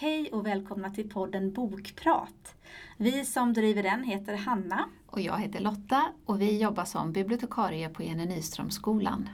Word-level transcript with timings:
Hej 0.00 0.28
och 0.32 0.46
välkomna 0.46 0.90
till 0.90 1.10
podden 1.10 1.52
Bokprat. 1.52 2.54
Vi 2.96 3.24
som 3.24 3.52
driver 3.52 3.82
den 3.82 4.04
heter 4.04 4.36
Hanna. 4.36 4.88
Och 5.06 5.20
jag 5.20 5.38
heter 5.38 5.60
Lotta 5.60 6.06
och 6.26 6.40
vi 6.40 6.62
jobbar 6.62 6.84
som 6.84 7.12
bibliotekarie 7.12 7.88
på 7.88 8.02
Jenny 8.02 8.26
Nyströmskolan. 8.26 9.28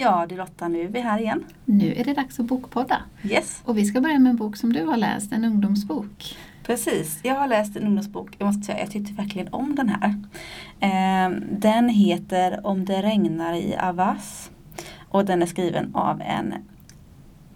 Ja 0.00 0.26
du 0.28 0.36
Lotta, 0.36 0.68
nu 0.68 0.80
är 0.80 0.88
vi 0.88 1.00
här 1.00 1.18
igen. 1.18 1.44
Nu 1.64 1.94
är 1.94 2.04
det 2.04 2.12
dags 2.12 2.40
att 2.40 2.46
bokpodda. 2.46 3.02
Yes. 3.24 3.62
Och 3.64 3.78
vi 3.78 3.84
ska 3.84 4.00
börja 4.00 4.18
med 4.18 4.30
en 4.30 4.36
bok 4.36 4.56
som 4.56 4.72
du 4.72 4.84
har 4.84 4.96
läst, 4.96 5.32
en 5.32 5.44
ungdomsbok. 5.44 6.36
Precis, 6.62 7.20
jag 7.22 7.34
har 7.34 7.48
läst 7.48 7.76
en 7.76 7.82
ungdomsbok. 7.82 8.34
Jag 8.38 8.46
måste 8.46 8.62
säga, 8.62 8.78
jag 8.78 8.90
tyckte 8.90 9.12
verkligen 9.12 9.48
om 9.48 9.74
den 9.74 9.88
här. 9.88 10.14
Eh, 10.80 11.36
den 11.50 11.88
heter 11.88 12.66
Om 12.66 12.84
det 12.84 13.02
regnar 13.02 13.54
i 13.54 13.76
Avas. 13.76 14.50
Och 15.08 15.24
den 15.24 15.42
är 15.42 15.46
skriven 15.46 15.94
av 15.94 16.20
en 16.20 16.54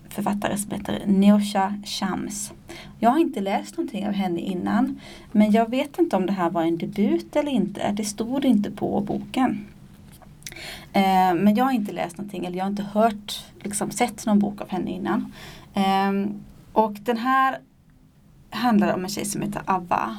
författare 0.08 0.56
som 0.56 0.70
heter 0.70 1.02
Neosha 1.06 1.74
Shams. 1.84 2.52
Jag 2.98 3.10
har 3.10 3.18
inte 3.18 3.40
läst 3.40 3.76
någonting 3.76 4.06
av 4.06 4.12
henne 4.12 4.40
innan. 4.40 5.00
Men 5.32 5.52
jag 5.52 5.70
vet 5.70 5.98
inte 5.98 6.16
om 6.16 6.26
det 6.26 6.32
här 6.32 6.50
var 6.50 6.62
en 6.62 6.78
debut 6.78 7.36
eller 7.36 7.52
inte. 7.52 7.92
Det 7.92 8.04
stod 8.04 8.44
inte 8.44 8.70
på 8.70 9.00
boken. 9.00 9.66
Eh, 10.92 11.34
men 11.34 11.54
jag 11.54 11.64
har 11.64 11.72
inte 11.72 11.92
läst 11.92 12.18
någonting 12.18 12.44
eller 12.44 12.56
jag 12.56 12.64
har 12.64 12.70
inte 12.70 12.82
hört, 12.82 13.44
liksom 13.62 13.90
sett 13.90 14.26
någon 14.26 14.38
bok 14.38 14.60
av 14.60 14.68
henne 14.68 14.90
innan. 14.90 15.32
Eh, 15.74 16.36
och 16.72 16.92
den 16.92 17.16
här 17.16 17.58
handlar 18.50 18.94
om 18.94 19.04
en 19.04 19.10
tjej 19.10 19.24
som 19.24 19.42
heter 19.42 19.62
Ava. 19.64 20.16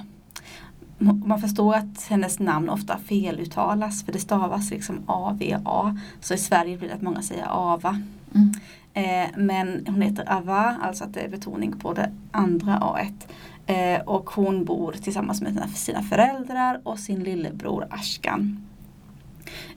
Man 0.98 1.42
förstår 1.42 1.76
att 1.76 2.08
hennes 2.10 2.40
namn 2.40 2.70
ofta 2.70 2.98
feluttalas 2.98 4.06
för 4.06 4.12
det 4.12 4.20
stavas 4.20 4.72
liksom 4.72 5.04
A-V-A. 5.06 6.00
Så 6.20 6.34
i 6.34 6.38
Sverige 6.38 6.78
blir 6.78 6.90
det 6.90 6.96
att 6.96 7.02
många 7.02 7.22
säger 7.22 7.46
Ava. 7.50 8.02
Mm. 8.36 8.52
Eh, 8.94 9.30
men 9.38 9.86
hon 9.88 10.02
heter 10.02 10.32
Ava, 10.32 10.78
alltså 10.82 11.04
att 11.04 11.14
det 11.14 11.20
är 11.20 11.30
betoning 11.30 11.80
på 11.80 11.94
det 11.94 12.12
andra 12.32 12.78
A. 12.82 13.00
Eh, 13.66 14.02
och 14.02 14.30
hon 14.30 14.66
bor 14.66 14.92
tillsammans 14.92 15.42
med 15.42 15.54
sina, 15.54 15.68
sina 15.68 16.02
föräldrar 16.02 16.82
och 16.84 17.00
sin 17.00 17.24
lillebror 17.24 17.88
Ashkan. 17.90 18.66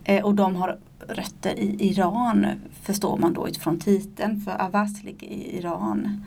Eh, 0.05 0.25
och 0.25 0.35
de 0.35 0.57
har 0.57 0.79
rötter 1.09 1.59
i 1.59 1.77
Iran 1.89 2.47
förstår 2.83 3.17
man 3.17 3.33
då 3.33 3.49
utifrån 3.49 3.79
titeln 3.81 4.41
för 4.41 4.63
Avaz 4.63 5.03
ligger 5.03 5.27
i 5.27 5.59
Iran. 5.59 6.25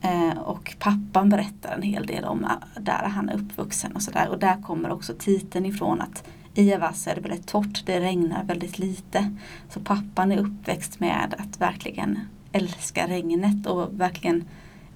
Eh, 0.00 0.38
och 0.38 0.76
pappan 0.78 1.28
berättar 1.28 1.74
en 1.74 1.82
hel 1.82 2.06
del 2.06 2.24
om 2.24 2.44
ah, 2.44 2.80
där 2.80 3.08
han 3.08 3.28
är 3.28 3.34
uppvuxen 3.34 3.92
och 3.92 4.02
sådär. 4.02 4.28
Och 4.28 4.38
där 4.38 4.62
kommer 4.62 4.90
också 4.90 5.14
titeln 5.18 5.66
ifrån 5.66 6.00
att 6.00 6.24
i 6.54 6.74
Avaz 6.74 7.06
är 7.06 7.14
det 7.14 7.20
väldigt 7.20 7.46
torrt, 7.46 7.86
det 7.86 8.00
regnar 8.00 8.44
väldigt 8.44 8.78
lite. 8.78 9.36
Så 9.68 9.80
pappan 9.80 10.32
är 10.32 10.38
uppväxt 10.38 11.00
med 11.00 11.34
att 11.38 11.60
verkligen 11.60 12.18
älska 12.52 13.08
regnet 13.08 13.66
och 13.66 14.00
verkligen 14.00 14.44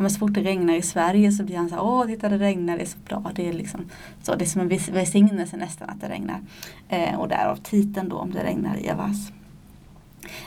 men 0.02 0.10
så 0.10 0.18
fort 0.18 0.34
det 0.34 0.40
regnar 0.40 0.74
i 0.74 0.82
Sverige 0.82 1.32
så 1.32 1.44
blir 1.44 1.56
han 1.56 1.68
så 1.68 1.74
här, 1.74 1.82
åh 1.82 2.06
titta 2.06 2.28
det 2.28 2.38
regnar, 2.38 2.76
det 2.76 2.82
är 2.82 2.86
så 2.86 2.98
bra. 2.98 3.30
Det 3.34 3.48
är, 3.48 3.52
liksom, 3.52 3.80
så 4.22 4.34
det 4.34 4.44
är 4.44 4.46
som 4.46 4.60
en 4.60 4.68
välsignelse 4.68 5.56
nästan 5.56 5.90
att 5.90 6.00
det 6.00 6.08
regnar. 6.08 6.40
Eh, 6.88 7.20
och 7.20 7.28
därav 7.28 7.56
titeln 7.56 8.08
då 8.08 8.16
om 8.16 8.30
det 8.32 8.44
regnar 8.44 8.76
i 8.76 8.90
Avas. 8.90 9.32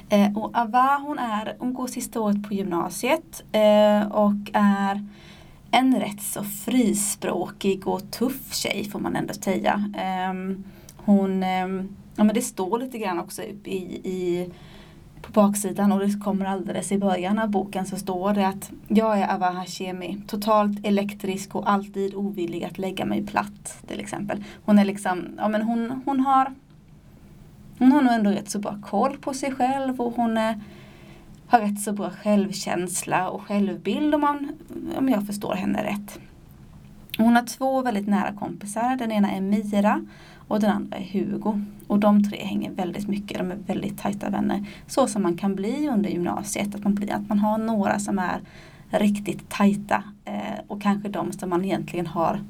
Eh, 0.09 0.37
och 0.37 0.57
Ava 0.57 0.97
hon, 0.97 1.19
är, 1.19 1.55
hon 1.59 1.73
går 1.73 1.87
sista 1.87 2.21
året 2.21 2.47
på 2.47 2.53
gymnasiet 2.53 3.43
eh, 3.51 4.07
och 4.11 4.51
är 4.53 5.05
en 5.71 5.99
rätt 5.99 6.21
så 6.21 6.43
frispråkig 6.43 7.87
och 7.87 8.11
tuff 8.11 8.53
tjej 8.53 8.89
får 8.91 8.99
man 8.99 9.15
ändå 9.15 9.33
säga. 9.33 9.91
Ehm, 9.97 10.63
hon, 10.97 11.43
ehm, 11.43 11.95
ja 12.15 12.23
men 12.23 12.35
det 12.35 12.41
står 12.41 12.79
lite 12.79 12.97
grann 12.97 13.19
också 13.19 13.41
i, 13.63 14.01
i 14.03 14.49
baksidan 15.35 15.91
och 15.91 15.99
det 15.99 16.23
kommer 16.23 16.45
alldeles 16.45 16.91
i 16.91 16.97
början 16.97 17.39
av 17.39 17.49
boken 17.49 17.85
så 17.85 17.95
står 17.95 18.33
det 18.33 18.47
att 18.47 18.71
jag 18.87 19.19
är 19.19 19.33
Ava 19.33 19.49
Hashemi, 19.49 20.21
totalt 20.27 20.85
elektrisk 20.85 21.55
och 21.55 21.69
alltid 21.69 22.15
ovillig 22.15 22.63
att 22.63 22.77
lägga 22.77 23.05
mig 23.05 23.25
platt 23.25 23.83
till 23.87 23.99
exempel. 23.99 24.43
Hon 24.65 24.79
är 24.79 24.85
liksom, 24.85 25.27
ja 25.37 25.47
men 25.47 25.61
hon, 25.61 26.01
hon 26.05 26.19
har 26.19 26.51
hon 27.77 27.91
har 27.91 28.01
nog 28.01 28.13
ändå 28.13 28.29
rätt 28.29 28.49
så 28.49 28.59
bra 28.59 28.79
koll 28.83 29.17
på 29.17 29.33
sig 29.33 29.51
själv 29.51 30.01
och 30.01 30.13
hon 30.15 30.37
är, 30.37 30.61
har 31.47 31.59
rätt 31.59 31.79
så 31.79 31.91
bra 31.91 32.09
självkänsla 32.09 33.29
och 33.29 33.41
självbild 33.41 34.15
om, 34.15 34.21
man, 34.21 34.51
om 34.97 35.09
jag 35.09 35.27
förstår 35.27 35.53
henne 35.53 35.83
rätt. 35.83 36.19
Hon 37.17 37.35
har 37.35 37.43
två 37.43 37.81
väldigt 37.81 38.07
nära 38.07 38.33
kompisar. 38.33 38.95
Den 38.95 39.11
ena 39.11 39.31
är 39.31 39.41
Mira 39.41 40.05
och 40.47 40.59
den 40.59 40.71
andra 40.71 40.97
är 40.97 41.03
Hugo. 41.03 41.61
Och 41.87 41.99
de 41.99 42.23
tre 42.23 42.37
hänger 42.43 42.71
väldigt 42.71 43.07
mycket, 43.07 43.37
de 43.37 43.51
är 43.51 43.55
väldigt 43.55 43.97
tajta 43.97 44.29
vänner. 44.29 44.65
Så 44.87 45.07
som 45.07 45.23
man 45.23 45.37
kan 45.37 45.55
bli 45.55 45.87
under 45.87 46.09
gymnasiet, 46.09 46.75
att 46.75 46.83
man, 46.83 46.95
blir, 46.95 47.13
att 47.13 47.29
man 47.29 47.39
har 47.39 47.57
några 47.57 47.99
som 47.99 48.19
är 48.19 48.41
riktigt 48.89 49.49
tajta 49.49 50.03
eh, 50.25 50.59
och 50.67 50.81
kanske 50.81 51.09
de 51.09 51.31
som 51.31 51.49
man 51.49 51.65
egentligen 51.65 52.07
har 52.07 52.41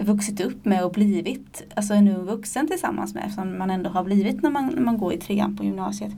vuxit 0.00 0.40
upp 0.40 0.64
med 0.64 0.84
och 0.84 0.92
blivit, 0.92 1.72
alltså 1.76 1.94
är 1.94 2.00
nu 2.00 2.14
vuxen 2.14 2.68
tillsammans 2.68 3.14
med 3.14 3.32
som 3.32 3.58
man 3.58 3.70
ändå 3.70 3.90
har 3.90 4.04
blivit 4.04 4.42
när 4.42 4.50
man, 4.50 4.66
när 4.66 4.82
man 4.82 4.98
går 4.98 5.12
i 5.12 5.18
trean 5.18 5.56
på 5.56 5.64
gymnasiet. 5.64 6.12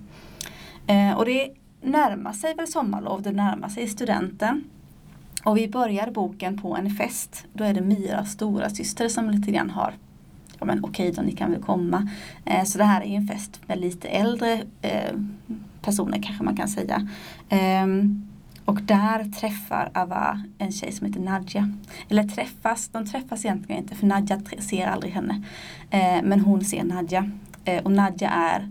Eh, 0.86 1.12
och 1.12 1.24
det 1.24 1.50
närmar 1.82 2.32
sig 2.32 2.54
väl 2.54 2.66
sommarlov, 2.66 3.22
det 3.22 3.32
närmar 3.32 3.68
sig 3.68 3.88
studenten. 3.88 4.64
Och 5.44 5.56
vi 5.56 5.68
börjar 5.68 6.10
boken 6.10 6.58
på 6.58 6.76
en 6.76 6.90
fest. 6.90 7.46
Då 7.52 7.64
är 7.64 7.74
det 7.74 7.80
Miras 7.80 8.32
stora 8.32 8.70
syster 8.70 9.08
som 9.08 9.30
lite 9.30 9.50
grann 9.50 9.70
har 9.70 9.94
ja 10.58 10.66
men 10.66 10.84
okej 10.84 11.12
då, 11.12 11.22
ni 11.22 11.32
kan 11.32 11.50
väl 11.50 11.62
komma. 11.62 12.10
Eh, 12.44 12.64
så 12.64 12.78
det 12.78 12.84
här 12.84 13.00
är 13.00 13.06
ju 13.06 13.14
en 13.14 13.26
fest 13.26 13.60
med 13.66 13.80
lite 13.80 14.08
äldre 14.08 14.62
eh, 14.82 15.12
personer 15.82 16.22
kanske 16.22 16.44
man 16.44 16.56
kan 16.56 16.68
säga. 16.68 17.08
Eh, 17.48 17.86
och 18.64 18.82
där 18.82 19.24
träffar 19.24 19.90
Ava 19.94 20.42
en 20.58 20.72
tjej 20.72 20.92
som 20.92 21.06
heter 21.06 21.20
Nadja. 21.20 21.72
Eller 22.08 22.24
träffas, 22.24 22.88
de 22.88 23.06
träffas 23.06 23.44
egentligen 23.44 23.82
inte 23.82 23.94
för 23.94 24.06
Nadja 24.06 24.40
ser 24.58 24.86
aldrig 24.86 25.12
henne. 25.12 25.42
Eh, 25.90 26.22
men 26.22 26.40
hon 26.40 26.64
ser 26.64 26.84
Nadja. 26.84 27.30
Eh, 27.64 27.82
och 27.82 27.92
Nadja 27.92 28.30
är 28.30 28.70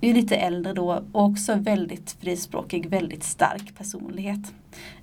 är 0.00 0.14
lite 0.14 0.36
äldre 0.36 0.72
då 0.72 1.02
och 1.12 1.24
också 1.24 1.54
väldigt 1.54 2.16
frispråkig, 2.20 2.90
väldigt 2.90 3.24
stark 3.24 3.78
personlighet. 3.78 4.54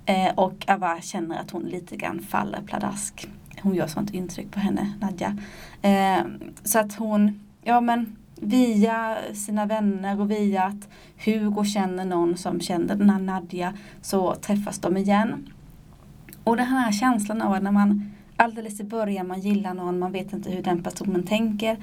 Eh, 0.05 0.33
och 0.35 0.65
Ava 0.67 1.01
känner 1.01 1.39
att 1.39 1.51
hon 1.51 1.63
lite 1.63 1.95
grann 1.95 2.19
faller 2.19 2.61
pladask. 2.61 3.27
Hon 3.61 3.75
gör 3.75 3.87
sånt 3.87 4.13
intryck 4.13 4.51
på 4.51 4.59
henne, 4.59 4.93
Nadja. 5.01 5.37
Eh, 5.81 6.25
så 6.63 6.79
att 6.79 6.95
hon, 6.95 7.39
ja 7.63 7.81
men 7.81 8.15
via 8.35 9.17
sina 9.33 9.65
vänner 9.65 10.21
och 10.21 10.31
via 10.31 10.63
att 10.63 10.89
Hugo 11.25 11.65
känner 11.65 12.05
någon 12.05 12.37
som 12.37 12.59
känner 12.59 12.95
den 12.95 13.09
här 13.09 13.19
Nadja 13.19 13.73
så 14.01 14.35
träffas 14.35 14.79
de 14.79 14.97
igen. 14.97 15.49
Och 16.43 16.57
den 16.57 16.65
här 16.65 16.91
känslan 16.91 17.41
av 17.41 17.53
att 17.53 17.63
när 17.63 17.71
man 17.71 18.11
alldeles 18.35 18.79
i 18.79 18.83
början 18.83 19.27
man 19.27 19.39
gillar 19.39 19.73
någon, 19.73 19.99
man 19.99 20.11
vet 20.11 20.33
inte 20.33 20.51
hur 20.51 20.63
den 20.63 20.83
personen 20.83 21.23
tänker. 21.23 21.77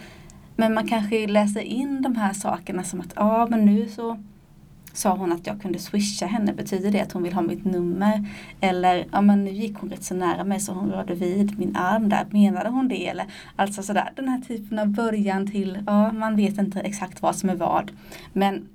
Men 0.57 0.75
man 0.75 0.89
kanske 0.89 1.27
läser 1.27 1.61
in 1.61 2.03
de 2.03 2.17
här 2.17 2.33
sakerna 2.33 2.85
som 2.85 3.01
att 3.01 3.13
ja 3.17 3.47
men 3.51 3.65
nu 3.65 3.89
så 3.89 4.19
sa 4.93 5.17
hon 5.17 5.33
att 5.33 5.47
jag 5.47 5.63
kunde 5.63 5.79
swisha 5.79 6.27
henne. 6.27 6.53
Betyder 6.53 6.91
det 6.91 7.01
att 7.01 7.13
hon 7.13 7.23
vill 7.23 7.33
ha 7.33 7.43
mitt 7.43 7.65
nummer? 7.65 8.29
Eller 8.61 9.07
ja 9.13 9.21
men 9.21 9.45
nu 9.45 9.51
gick 9.51 9.79
hon 9.79 9.91
rätt 9.91 10.05
så 10.05 10.15
nära 10.15 10.45
mig 10.45 10.61
så 10.61 10.73
hon 10.73 10.91
rörde 10.91 11.15
vid 11.15 11.59
min 11.59 11.77
arm 11.77 12.09
där. 12.09 12.27
Menade 12.31 12.69
hon 12.69 12.89
det? 12.89 13.09
Eller 13.09 13.27
alltså 13.57 13.83
sådär 13.83 14.13
den 14.17 14.29
här 14.29 14.41
typen 14.41 14.79
av 14.79 14.89
början 14.89 15.51
till, 15.51 15.79
ja 15.87 16.13
man 16.13 16.37
vet 16.37 16.59
inte 16.59 16.81
exakt 16.81 17.23
vad 17.23 17.37
som 17.37 17.51
är 17.51 17.57
vad. 17.57 17.93
Men 18.33 18.69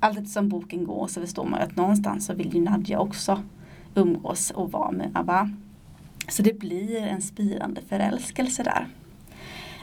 allt 0.00 0.28
som 0.28 0.48
boken 0.48 0.84
går 0.84 1.06
så 1.06 1.20
förstår 1.20 1.44
man 1.44 1.60
att 1.60 1.76
någonstans 1.76 2.26
så 2.26 2.34
vill 2.34 2.54
ju 2.54 2.60
Nadja 2.60 2.98
också 2.98 3.42
umgås 3.94 4.50
och 4.50 4.72
vara 4.72 4.90
med 4.90 5.10
Abba. 5.14 5.50
Så 6.28 6.42
det 6.42 6.58
blir 6.58 7.02
en 7.02 7.22
spirande 7.22 7.80
förälskelse 7.88 8.62
där. 8.62 8.86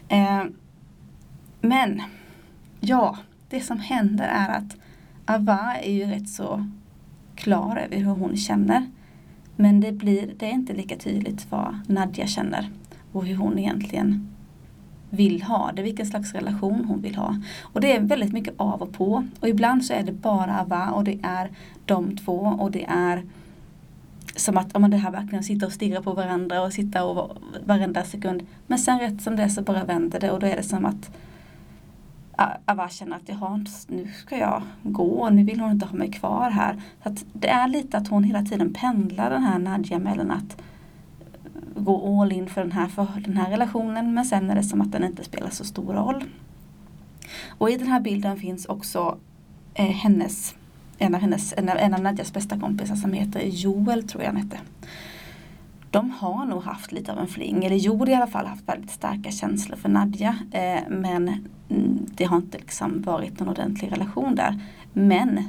Eh, 0.07 0.43
men 1.61 2.01
ja, 2.79 3.17
det 3.49 3.61
som 3.61 3.79
händer 3.79 4.25
är 4.27 4.49
att 4.49 4.75
Ava 5.25 5.77
är 5.81 5.91
ju 5.91 6.05
rätt 6.05 6.29
så 6.29 6.67
klar 7.35 7.77
över 7.85 7.97
hur 7.97 8.11
hon 8.11 8.37
känner. 8.37 8.87
Men 9.55 9.79
det, 9.79 9.91
blir, 9.91 10.33
det 10.37 10.45
är 10.45 10.51
inte 10.51 10.73
lika 10.73 10.95
tydligt 10.95 11.45
vad 11.49 11.79
Nadja 11.87 12.27
känner 12.27 12.69
och 13.11 13.25
hur 13.25 13.35
hon 13.35 13.59
egentligen 13.59 14.29
vill 15.09 15.43
ha 15.43 15.71
det, 15.75 15.81
vilken 15.81 16.05
slags 16.05 16.33
relation 16.33 16.85
hon 16.85 17.01
vill 17.01 17.15
ha. 17.15 17.35
Och 17.61 17.81
det 17.81 17.95
är 17.95 18.01
väldigt 18.01 18.33
mycket 18.33 18.53
av 18.57 18.81
och 18.81 18.93
på. 18.93 19.27
Och 19.39 19.47
ibland 19.47 19.85
så 19.85 19.93
är 19.93 20.03
det 20.03 20.11
bara 20.11 20.59
Ava 20.59 20.89
och 20.89 21.03
det 21.03 21.19
är 21.23 21.51
de 21.85 22.17
två 22.17 22.37
och 22.59 22.71
det 22.71 22.85
är 22.89 23.23
som 24.35 24.57
att 24.57 24.75
om 24.75 24.89
det 24.89 24.97
här 24.97 25.11
verkligen 25.11 25.43
sitter 25.43 25.67
och 25.67 25.73
stirrar 25.73 26.01
på 26.01 26.13
varandra 26.13 26.61
och 26.61 26.73
sitta 26.73 27.03
och 27.03 27.37
varenda 27.65 28.03
sekund. 28.03 28.43
Men 28.67 28.79
sen 28.79 28.99
rätt 28.99 29.21
som 29.21 29.35
det 29.35 29.49
så 29.49 29.61
bara 29.61 29.83
vänder 29.83 30.19
det 30.19 30.31
och 30.31 30.39
då 30.39 30.47
är 30.47 30.55
det 30.55 30.63
som 30.63 30.85
att 30.85 31.11
Ava 32.37 32.89
känner 32.89 33.15
att 33.15 33.29
jaha, 33.29 33.65
nu 33.87 34.11
ska 34.17 34.37
jag 34.37 34.61
gå, 34.83 35.29
nu 35.29 35.43
vill 35.43 35.59
hon 35.59 35.71
inte 35.71 35.85
ha 35.85 35.97
mig 35.97 36.11
kvar 36.11 36.49
här. 36.49 36.81
Så 37.03 37.09
att 37.09 37.25
det 37.33 37.49
är 37.49 37.67
lite 37.67 37.97
att 37.97 38.07
hon 38.07 38.23
hela 38.23 38.41
tiden 38.41 38.73
pendlar 38.73 39.29
den 39.29 39.43
här 39.43 39.59
Nadja 39.59 39.99
mellan 39.99 40.31
att 40.31 40.61
gå 41.75 42.21
all 42.21 42.31
in 42.31 42.49
för 42.49 42.61
den 42.61 42.71
här, 42.71 42.87
för 42.87 43.07
den 43.25 43.37
här 43.37 43.49
relationen 43.49 44.13
men 44.13 44.25
sen 44.25 44.49
är 44.49 44.55
det 44.55 44.63
som 44.63 44.81
att 44.81 44.91
den 44.91 45.03
inte 45.03 45.23
spelar 45.23 45.49
så 45.49 45.63
stor 45.63 45.93
roll. 45.93 46.23
Och 47.47 47.69
i 47.69 47.77
den 47.77 47.87
här 47.87 47.99
bilden 47.99 48.37
finns 48.37 48.65
också 48.65 49.17
eh, 49.73 49.85
hennes, 49.85 50.55
en 50.97 51.15
av, 51.15 51.21
hennes, 51.21 51.53
en 51.57 51.69
av, 51.69 51.77
en 51.77 51.93
av 51.93 52.01
Nadjas 52.01 52.33
bästa 52.33 52.59
kompisar 52.59 52.95
som 52.95 53.13
heter 53.13 53.41
Joel 53.41 54.07
tror 54.07 54.23
jag 54.23 54.31
han 54.31 54.41
hette. 54.41 54.59
De 55.93 56.11
har 56.11 56.45
nog 56.45 56.63
haft 56.63 56.91
lite 56.91 57.11
av 57.11 57.19
en 57.19 57.27
fling, 57.27 57.65
eller 57.65 57.75
Joel 57.75 58.09
i 58.09 58.13
alla 58.13 58.27
fall 58.27 58.45
haft 58.45 58.69
väldigt 58.69 58.91
starka 58.91 59.31
känslor 59.31 59.77
för 59.77 59.89
Nadja. 59.89 60.35
Eh, 60.51 60.83
men 60.89 61.27
mm, 61.69 62.05
det 62.15 62.23
har 62.23 62.37
inte 62.37 62.57
liksom 62.57 63.01
varit 63.01 63.39
någon 63.39 63.49
ordentlig 63.49 63.91
relation 63.91 64.35
där. 64.35 64.59
Men 64.93 65.43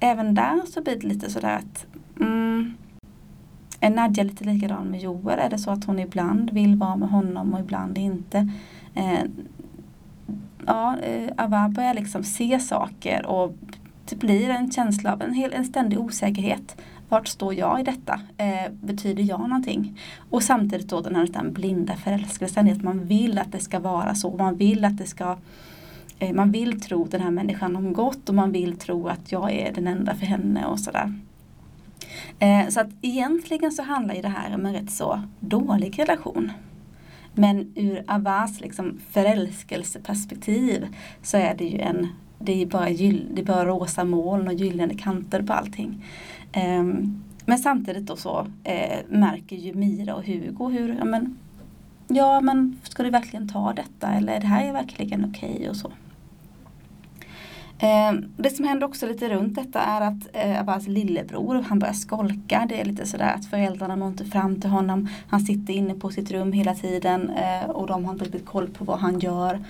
även 0.00 0.34
där 0.34 0.60
så 0.66 0.82
blir 0.82 0.96
det 0.96 1.06
lite 1.06 1.30
sådär 1.30 1.56
att 1.56 1.86
mm, 2.20 2.74
är 3.80 3.90
Nadja 3.90 4.24
lite 4.24 4.44
likadan 4.44 4.86
med 4.86 5.00
Joel? 5.00 5.38
Är 5.38 5.50
det 5.50 5.58
så 5.58 5.70
att 5.70 5.84
hon 5.84 5.98
ibland 5.98 6.50
vill 6.50 6.76
vara 6.76 6.96
med 6.96 7.08
honom 7.08 7.54
och 7.54 7.60
ibland 7.60 7.98
inte? 7.98 8.50
Eh, 8.94 9.24
ja, 10.66 10.96
eh, 10.98 11.30
Ava 11.36 11.68
börjar 11.68 11.94
liksom 11.94 12.24
se 12.24 12.60
saker 12.60 13.26
och 13.26 13.56
det 14.04 14.16
blir 14.16 14.50
en 14.50 14.70
känsla 14.70 15.12
av 15.12 15.22
en, 15.22 15.34
hel, 15.34 15.52
en 15.52 15.64
ständig 15.64 16.00
osäkerhet. 16.00 16.76
Vart 17.08 17.28
står 17.28 17.54
jag 17.54 17.80
i 17.80 17.82
detta? 17.82 18.20
Eh, 18.36 18.72
betyder 18.82 19.22
jag 19.22 19.40
någonting? 19.40 20.00
Och 20.30 20.42
samtidigt 20.42 20.88
då 20.88 21.00
den 21.00 21.16
här 21.16 21.26
den 21.26 21.52
blinda 21.52 21.96
förälskelsen 21.96 22.72
att 22.72 22.82
man 22.82 23.04
vill 23.04 23.38
att 23.38 23.52
det 23.52 23.60
ska 23.60 23.78
vara 23.78 24.14
så. 24.14 24.36
Man 24.36 24.56
vill 24.56 24.84
att 24.84 24.98
det 24.98 25.06
ska 25.06 25.36
eh, 26.18 26.32
man 26.32 26.52
vill 26.52 26.80
tro 26.80 27.04
den 27.04 27.20
här 27.20 27.30
människan 27.30 27.76
om 27.76 27.92
gott 27.92 28.28
och 28.28 28.34
man 28.34 28.52
vill 28.52 28.76
tro 28.76 29.08
att 29.08 29.32
jag 29.32 29.52
är 29.52 29.72
den 29.72 29.86
enda 29.86 30.14
för 30.14 30.26
henne 30.26 30.66
och 30.66 30.80
sådär. 30.80 31.14
Eh, 32.38 32.68
så 32.68 32.80
att 32.80 32.90
egentligen 33.02 33.72
så 33.72 33.82
handlar 33.82 34.14
ju 34.14 34.22
det 34.22 34.28
här 34.28 34.54
om 34.54 34.66
en 34.66 34.72
rätt 34.72 34.90
så 34.90 35.22
dålig 35.40 35.98
relation. 35.98 36.52
Men 37.34 37.72
ur 37.74 38.04
Avas 38.06 38.60
liksom 38.60 39.00
förälskelseperspektiv 39.10 40.86
så 41.22 41.36
är 41.36 41.54
det 41.54 41.64
ju 41.64 41.78
en 41.78 42.08
det 42.44 42.62
är 42.62 42.66
bara, 42.66 42.90
gyll, 42.90 43.26
det 43.34 43.40
är 43.40 43.46
bara 43.46 43.66
rosa 43.66 44.04
moln 44.04 44.48
och 44.48 44.54
gyllene 44.54 44.94
kanter 44.94 45.42
på 45.42 45.52
allting. 45.52 46.04
Um, 46.56 47.22
men 47.46 47.58
samtidigt 47.58 48.06
då 48.06 48.16
så 48.16 48.46
eh, 48.64 48.98
märker 49.08 49.56
ju 49.56 49.74
Mira 49.74 50.14
och 50.14 50.24
Hugo 50.24 50.68
hur, 50.68 50.96
ja 50.98 51.04
men, 51.04 51.38
ja 52.08 52.40
men 52.40 52.78
ska 52.82 53.02
du 53.02 53.10
verkligen 53.10 53.48
ta 53.48 53.72
detta 53.72 54.12
eller 54.12 54.40
det 54.40 54.46
här 54.46 54.68
är 54.68 54.72
verkligen 54.72 55.24
okej 55.24 55.54
okay 55.54 55.68
och 55.68 55.76
så. 55.76 55.90
Ehm, 57.78 58.32
det 58.36 58.50
som 58.50 58.64
händer 58.64 58.86
också 58.86 59.06
lite 59.06 59.28
runt 59.28 59.54
detta 59.54 59.80
är 59.80 60.00
att 60.00 60.28
eh, 60.32 60.60
Abbas 60.60 60.86
lillebror, 60.88 61.62
han 61.68 61.78
börjar 61.78 61.94
skolka. 61.94 62.66
Det 62.68 62.80
är 62.80 62.84
lite 62.84 63.06
sådär 63.06 63.34
att 63.34 63.46
föräldrarna 63.46 63.96
når 63.96 64.08
inte 64.08 64.24
fram 64.24 64.60
till 64.60 64.70
honom. 64.70 65.08
Han 65.28 65.40
sitter 65.40 65.74
inne 65.74 65.94
på 65.94 66.10
sitt 66.10 66.30
rum 66.30 66.52
hela 66.52 66.74
tiden 66.74 67.30
eh, 67.30 67.70
och 67.70 67.86
de 67.86 68.04
har 68.04 68.12
inte 68.12 68.24
riktigt 68.24 68.46
koll 68.46 68.68
på 68.68 68.84
vad 68.84 68.98
han 68.98 69.18
gör. 69.18 69.64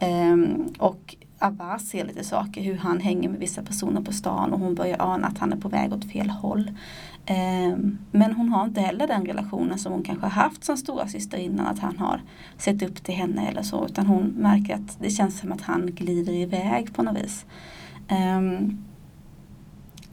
Ehm, 0.00 0.68
och 0.78 1.16
Abbas 1.42 1.88
ser 1.88 2.04
lite 2.04 2.24
saker, 2.24 2.62
hur 2.62 2.76
han 2.76 3.00
hänger 3.00 3.28
med 3.28 3.40
vissa 3.40 3.62
personer 3.62 4.00
på 4.00 4.12
stan 4.12 4.52
och 4.52 4.60
hon 4.60 4.74
börjar 4.74 4.96
ana 5.00 5.26
att 5.26 5.38
han 5.38 5.52
är 5.52 5.56
på 5.56 5.68
väg 5.68 5.92
åt 5.92 6.04
fel 6.04 6.30
håll. 6.30 6.70
Ehm, 7.26 7.98
men 8.10 8.32
hon 8.32 8.48
har 8.48 8.64
inte 8.64 8.80
heller 8.80 9.06
den 9.06 9.26
relationen 9.26 9.78
som 9.78 9.92
hon 9.92 10.02
kanske 10.02 10.26
har 10.26 10.42
haft 10.42 10.64
som 10.64 10.76
stora 10.76 11.08
syster 11.08 11.38
innan 11.38 11.66
att 11.66 11.78
han 11.78 11.98
har 11.98 12.22
sett 12.58 12.82
upp 12.82 13.04
till 13.04 13.14
henne 13.14 13.48
eller 13.48 13.62
så 13.62 13.86
utan 13.86 14.06
hon 14.06 14.24
märker 14.26 14.74
att 14.74 15.00
det 15.00 15.10
känns 15.10 15.38
som 15.38 15.52
att 15.52 15.62
han 15.62 15.86
glider 15.86 16.32
iväg 16.32 16.94
på 16.94 17.02
något 17.02 17.24
vis. 17.24 17.46
Ehm, 18.08 18.84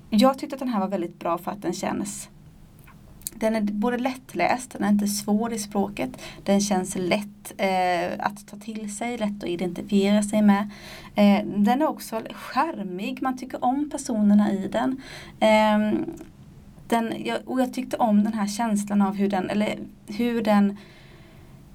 jag 0.09 0.39
tyckte 0.39 0.55
att 0.55 0.59
den 0.59 0.69
här 0.69 0.79
var 0.79 0.87
väldigt 0.87 1.19
bra 1.19 1.37
för 1.37 1.51
att 1.51 1.61
den 1.61 1.73
känns 1.73 2.29
den 3.39 3.55
är 3.55 3.61
både 3.61 3.97
lättläst, 3.97 4.71
den 4.71 4.83
är 4.83 4.89
inte 4.89 5.07
svår 5.07 5.53
i 5.53 5.59
språket. 5.59 6.21
Den 6.43 6.61
känns 6.61 6.95
lätt 6.95 7.53
eh, 7.57 8.25
att 8.25 8.47
ta 8.47 8.57
till 8.57 8.95
sig, 8.95 9.17
lätt 9.17 9.43
att 9.43 9.49
identifiera 9.49 10.23
sig 10.23 10.41
med. 10.41 10.69
Eh, 11.15 11.45
den 11.45 11.81
är 11.81 11.87
också 11.87 12.21
charmig, 12.31 13.21
man 13.21 13.37
tycker 13.37 13.65
om 13.65 13.89
personerna 13.89 14.51
i 14.53 14.67
den. 14.67 15.01
Eh, 15.39 15.99
den 16.87 17.13
jag, 17.25 17.37
och 17.45 17.61
jag 17.61 17.73
tyckte 17.73 17.97
om 17.97 18.23
den 18.23 18.33
här 18.33 18.47
känslan 18.47 19.01
av 19.01 19.15
hur 19.15 19.29
den, 19.29 19.49
eller 19.49 19.79
hur 20.07 20.41
den 20.41 20.77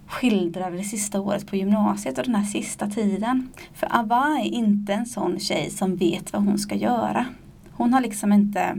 skildrade 0.07 0.77
det 0.77 0.85
sista 0.85 1.21
året 1.21 1.47
på 1.47 1.57
gymnasiet 1.57 2.19
och 2.19 2.25
den 2.25 2.35
här 2.35 2.45
sista 2.45 2.87
tiden. 2.87 3.49
För 3.75 3.97
Ava 3.97 4.39
är 4.41 4.45
inte 4.45 4.93
en 4.93 5.07
sån 5.07 5.39
tjej 5.39 5.71
som 5.71 5.97
vet 5.97 6.33
vad 6.33 6.45
hon 6.45 6.59
ska 6.59 6.75
göra. 6.75 7.27
Hon 7.73 7.93
har 7.93 8.01
liksom 8.01 8.33
inte 8.33 8.77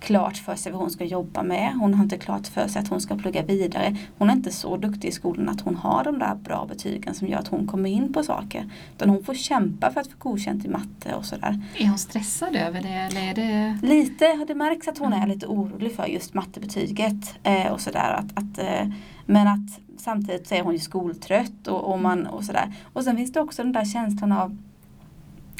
klart 0.00 0.36
för 0.36 0.54
sig 0.54 0.72
vad 0.72 0.80
hon 0.80 0.90
ska 0.90 1.04
jobba 1.04 1.42
med. 1.42 1.74
Hon 1.74 1.94
har 1.94 2.04
inte 2.04 2.18
klart 2.18 2.46
för 2.46 2.68
sig 2.68 2.82
att 2.82 2.88
hon 2.88 3.00
ska 3.00 3.16
plugga 3.16 3.42
vidare. 3.42 3.96
Hon 4.18 4.30
är 4.30 4.34
inte 4.34 4.50
så 4.50 4.76
duktig 4.76 5.08
i 5.08 5.12
skolan 5.12 5.48
att 5.48 5.60
hon 5.60 5.76
har 5.76 6.04
de 6.04 6.18
där 6.18 6.34
bra 6.34 6.66
betygen 6.68 7.14
som 7.14 7.28
gör 7.28 7.38
att 7.38 7.48
hon 7.48 7.66
kommer 7.66 7.90
in 7.90 8.12
på 8.12 8.22
saker. 8.22 8.70
Utan 8.96 9.10
hon 9.10 9.24
får 9.24 9.34
kämpa 9.34 9.90
för 9.90 10.00
att 10.00 10.06
få 10.06 10.16
godkänt 10.18 10.64
i 10.64 10.68
matte 10.68 11.14
och 11.14 11.24
sådär. 11.24 11.62
Är 11.78 11.88
hon 11.88 11.98
stressad 11.98 12.56
över 12.56 12.82
det 12.82 12.88
eller 12.88 13.20
är 13.20 13.34
det? 13.34 13.78
Lite, 13.86 14.44
det 14.48 14.54
märks 14.54 14.88
att 14.88 14.98
hon 14.98 15.12
är 15.12 15.26
lite 15.26 15.46
orolig 15.46 15.96
för 15.96 16.06
just 16.06 16.34
mattebetyget 16.34 17.38
eh, 17.42 17.72
och 17.72 17.80
sådär. 17.80 18.12
Att, 18.18 18.38
att, 18.38 18.58
eh, 18.58 18.88
men 19.26 19.48
att 19.48 19.80
samtidigt 19.98 20.46
så 20.46 20.54
är 20.54 20.62
hon 20.62 20.72
ju 20.72 20.78
skoltrött 20.78 21.68
och, 21.68 21.92
och, 21.92 21.98
man, 21.98 22.26
och 22.26 22.44
sådär. 22.44 22.74
Och 22.92 23.04
sen 23.04 23.16
finns 23.16 23.32
det 23.32 23.40
också 23.40 23.62
den 23.62 23.72
där 23.72 23.84
känslan 23.84 24.32
av 24.32 24.58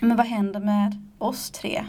men 0.03 0.17
vad 0.17 0.27
händer 0.27 0.61
med 0.61 1.06
oss 1.19 1.51
tre? 1.51 1.85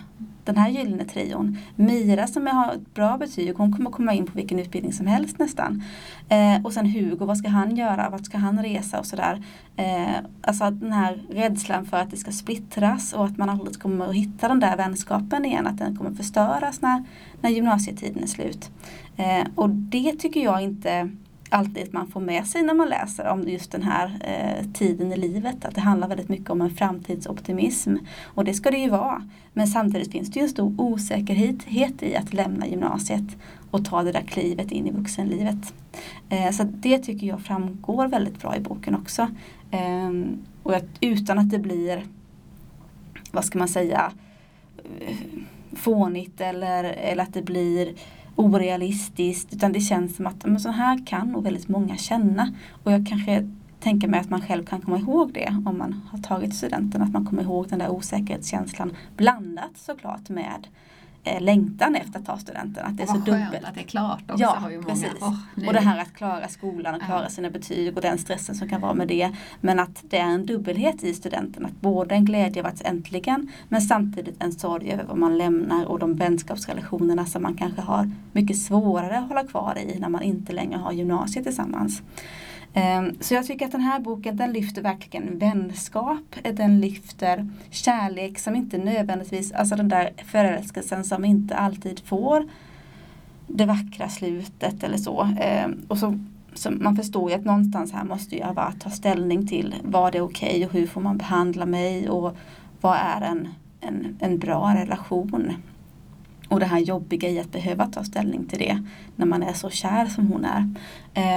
den 0.48 0.58
här 0.58 0.70
gyllene 0.70 1.06
trion. 1.06 1.58
Mira 1.76 2.28
som 2.28 2.48
har 2.48 2.74
ett 2.74 2.94
bra 2.94 3.18
betyg, 3.18 3.54
hon 3.58 3.74
kommer 3.74 3.90
komma 3.90 4.14
in 4.14 4.26
på 4.26 4.32
vilken 4.36 4.60
utbildning 4.60 4.94
som 4.94 5.08
helst 5.08 5.40
nästan. 5.40 5.84
Eh, 6.30 6.66
och 6.66 6.74
sen 6.74 6.86
Hugo, 6.86 7.26
vad 7.26 7.38
ska 7.38 7.50
han 7.50 7.76
göra? 7.76 8.10
Vart 8.10 8.26
ska 8.26 8.38
han 8.38 8.64
resa 8.64 9.00
och 9.00 9.06
sådär. 9.06 9.44
Eh, 9.76 10.16
alltså 10.42 10.72
den 10.72 10.92
här 10.92 11.22
rädslan 11.30 11.86
för 11.86 11.98
att 11.98 12.12
det 12.12 12.18
ska 12.18 12.32
splittras 12.32 13.14
och 13.14 13.26
att 13.26 13.38
man 13.38 13.50
aldrig 13.50 13.80
kommer 13.80 14.08
att 14.08 14.16
hitta 14.16 14.48
den 14.48 14.60
där 14.60 14.78
vänskapen 14.78 15.46
igen, 15.46 15.68
att 15.68 15.78
den 15.78 15.98
kommer 15.98 16.12
förstöras 16.12 16.82
när, 16.82 17.04
när 17.42 17.50
gymnasietiden 17.50 18.24
är 18.24 18.28
slut. 18.28 18.72
Eh, 19.18 19.48
och 19.56 19.70
det 19.70 20.14
tycker 20.14 20.44
jag 20.44 20.62
inte 20.62 21.10
alltid 21.50 21.94
man 21.94 22.08
får 22.08 22.20
med 22.22 22.48
sig 22.48 22.64
när 22.64 22.74
man 22.74 22.90
läser 22.90 23.28
om 23.28 23.50
just 23.50 23.72
den 23.72 23.84
här 23.84 24.18
eh, 24.22 24.72
tiden 24.74 25.14
i 25.14 25.18
livet. 25.18 25.66
Att 25.66 25.76
det 25.76 25.82
handlar 25.82 26.08
väldigt 26.08 26.30
mycket 26.30 26.50
om 26.50 26.62
en 26.62 26.70
framtidsoptimism. 26.70 27.96
Och 28.24 28.46
det 28.46 28.54
ska 28.54 28.72
det 28.72 28.78
ju 28.78 28.90
vara. 28.90 29.30
Men 29.54 29.68
samtidigt 29.68 30.12
finns 30.12 30.32
det 30.32 30.40
ju 30.40 30.44
en 30.44 30.50
stor 30.50 30.76
osäkerhet 30.78 32.04
i 32.04 32.16
att 32.16 32.34
lämna 32.34 32.68
gymnasiet 32.68 33.38
och 33.72 33.86
ta 33.86 34.04
det 34.04 34.12
där 34.12 34.22
klivet 34.22 34.72
in 34.72 34.88
i 34.88 34.92
vuxenlivet. 34.92 35.74
Eh, 36.30 36.52
så 36.52 36.64
det 36.64 37.00
tycker 37.00 37.28
jag 37.28 37.42
framgår 37.42 38.08
väldigt 38.08 38.40
bra 38.42 38.56
i 38.56 38.60
boken 38.60 38.96
också. 38.96 39.28
Eh, 39.72 40.12
och 40.64 40.76
att, 40.76 40.88
utan 41.02 41.40
att 41.40 41.50
det 41.50 41.60
blir, 41.60 42.04
vad 43.32 43.46
ska 43.46 43.60
man 43.60 43.68
säga, 43.68 44.12
eh, 45.00 45.16
fånigt 45.74 46.42
eller, 46.42 46.84
eller 46.84 47.24
att 47.24 47.34
det 47.34 47.42
blir 47.42 47.94
Mm. 48.38 48.54
orealistiskt 48.54 49.54
utan 49.54 49.72
det 49.72 49.80
känns 49.80 50.16
som 50.16 50.28
att 50.28 50.46
men 50.46 50.60
så 50.60 50.70
här 50.70 51.06
kan 51.06 51.28
nog 51.28 51.44
väldigt 51.44 51.68
många 51.68 51.98
känna. 51.98 52.54
Och 52.84 52.92
jag 52.92 53.08
kanske 53.08 53.50
tänker 53.80 54.08
mig 54.08 54.20
att 54.20 54.30
man 54.30 54.42
själv 54.42 54.66
kan 54.66 54.82
komma 54.82 54.98
ihåg 54.98 55.34
det 55.34 55.64
om 55.66 55.78
man 55.78 56.02
har 56.12 56.20
tagit 56.20 56.56
studenten. 56.56 57.02
Att 57.02 57.14
man 57.14 57.26
kommer 57.26 57.44
ihåg 57.44 57.68
den 57.70 57.80
där 57.80 57.90
osäkerhetskänslan 57.90 58.92
blandat 59.18 59.78
såklart 59.78 60.30
med 60.30 60.68
längtan 61.40 61.96
efter 61.96 62.20
att 62.20 62.26
ta 62.26 62.38
studenten. 62.38 62.86
Att 62.86 62.98
det 62.98 63.04
är 63.04 63.08
så 63.08 63.18
dubbelt. 63.18 63.64
att 63.64 63.76
det 63.76 63.80
är 63.80 63.84
klart 63.84 64.24
också. 64.28 64.44
Ja, 64.44 64.50
har 64.50 64.70
ju 64.70 64.78
många. 64.82 64.90
precis. 64.90 65.22
Oh, 65.22 65.68
och 65.68 65.74
det 65.74 65.80
här 65.80 66.02
att 66.02 66.14
klara 66.14 66.48
skolan 66.48 66.96
och 66.96 67.02
klara 67.02 67.30
sina 67.30 67.50
betyg 67.50 67.96
och 67.96 68.02
den 68.02 68.18
stressen 68.18 68.56
som 68.56 68.70
kan 68.70 68.82
vara 68.82 68.94
med 68.94 69.08
det. 69.08 69.32
Men 69.62 69.80
att 69.80 70.04
det 70.10 70.18
är 70.18 70.30
en 70.30 70.46
dubbelhet 70.46 71.04
i 71.04 71.14
studenten. 71.14 71.66
Att 71.66 71.82
både 71.82 72.16
en 72.16 72.26
glädje 72.26 72.62
av 72.62 72.68
att 72.68 72.82
äntligen 72.82 73.52
men 73.70 73.82
samtidigt 73.82 74.44
en 74.44 74.52
sorg 74.52 74.92
över 74.92 75.04
vad 75.04 75.18
man 75.18 75.38
lämnar 75.38 75.86
och 75.86 76.00
de 76.00 76.16
vänskapsrelationerna 76.16 77.26
som 77.26 77.44
man 77.44 77.56
kanske 77.56 77.82
har 77.82 78.12
mycket 78.32 78.58
svårare 78.58 79.18
att 79.18 79.28
hålla 79.28 79.44
kvar 79.44 79.78
i 79.78 80.00
när 80.00 80.10
man 80.10 80.22
inte 80.22 80.54
längre 80.54 80.78
har 80.78 80.92
gymnasiet 80.92 81.46
tillsammans. 81.46 82.02
Ehm, 82.78 83.16
så 83.20 83.34
jag 83.34 83.46
tycker 83.46 83.66
att 83.66 83.72
den 83.72 83.82
här 83.82 84.00
boken 84.00 84.38
den 84.38 84.54
lyfter 84.54 84.82
verkligen 84.82 85.40
vänskap. 85.40 86.36
Den 86.54 86.82
lyfter 86.82 87.50
kärlek 87.70 88.40
som 88.40 88.56
inte 88.56 88.78
nödvändigtvis, 88.78 89.52
alltså 89.52 89.76
den 89.76 89.90
där 89.90 90.10
förälskelsen 90.26 91.04
som 91.04 91.26
inte 91.26 91.56
alltid 91.56 92.00
får 92.00 92.46
det 93.48 93.66
vackra 93.66 94.10
slutet 94.10 94.84
eller 94.84 94.98
så. 94.98 95.30
Ehm, 95.40 95.86
och 95.88 95.98
så, 95.98 96.20
så 96.54 96.72
man 96.72 96.96
förstår 96.96 97.30
ju 97.30 97.36
att 97.36 97.46
någonstans 97.46 97.94
här 97.94 98.04
måste 98.04 98.38
jag 98.38 98.56
bara 98.56 98.72
ta 98.72 98.90
ställning 98.90 99.48
till 99.48 99.76
vad 99.84 100.16
är 100.16 100.22
okej 100.22 100.50
okay 100.50 100.66
och 100.66 100.74
hur 100.74 100.88
får 100.88 101.02
man 101.02 101.18
behandla 101.18 101.66
mig 101.66 102.10
och 102.10 102.38
vad 102.82 102.98
är 102.98 103.22
en, 103.22 103.48
en, 103.82 104.18
en 104.20 104.40
bra 104.40 104.76
relation 104.76 105.54
och 106.50 106.60
det 106.60 106.66
här 106.66 106.80
jobbiga 106.80 107.30
i 107.30 107.40
att 107.40 107.52
behöva 107.52 107.86
ta 107.86 108.04
ställning 108.04 108.46
till 108.46 108.60
det 108.60 108.84
när 109.16 109.26
man 109.26 109.44
är 109.44 109.54
så 109.54 109.70
kär 109.70 110.06
som 110.06 110.28
hon 110.28 110.46
är. 110.46 110.70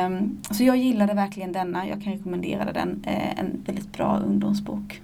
Um, 0.06 0.38
så 0.50 0.64
jag 0.64 0.76
gillade 0.76 1.14
verkligen 1.14 1.52
denna, 1.52 1.88
jag 1.88 2.02
kan 2.02 2.12
rekommendera 2.12 2.72
den, 2.72 3.04
uh, 3.06 3.40
en 3.40 3.62
väldigt 3.66 3.92
bra 3.92 4.18
ungdomsbok. 4.26 5.00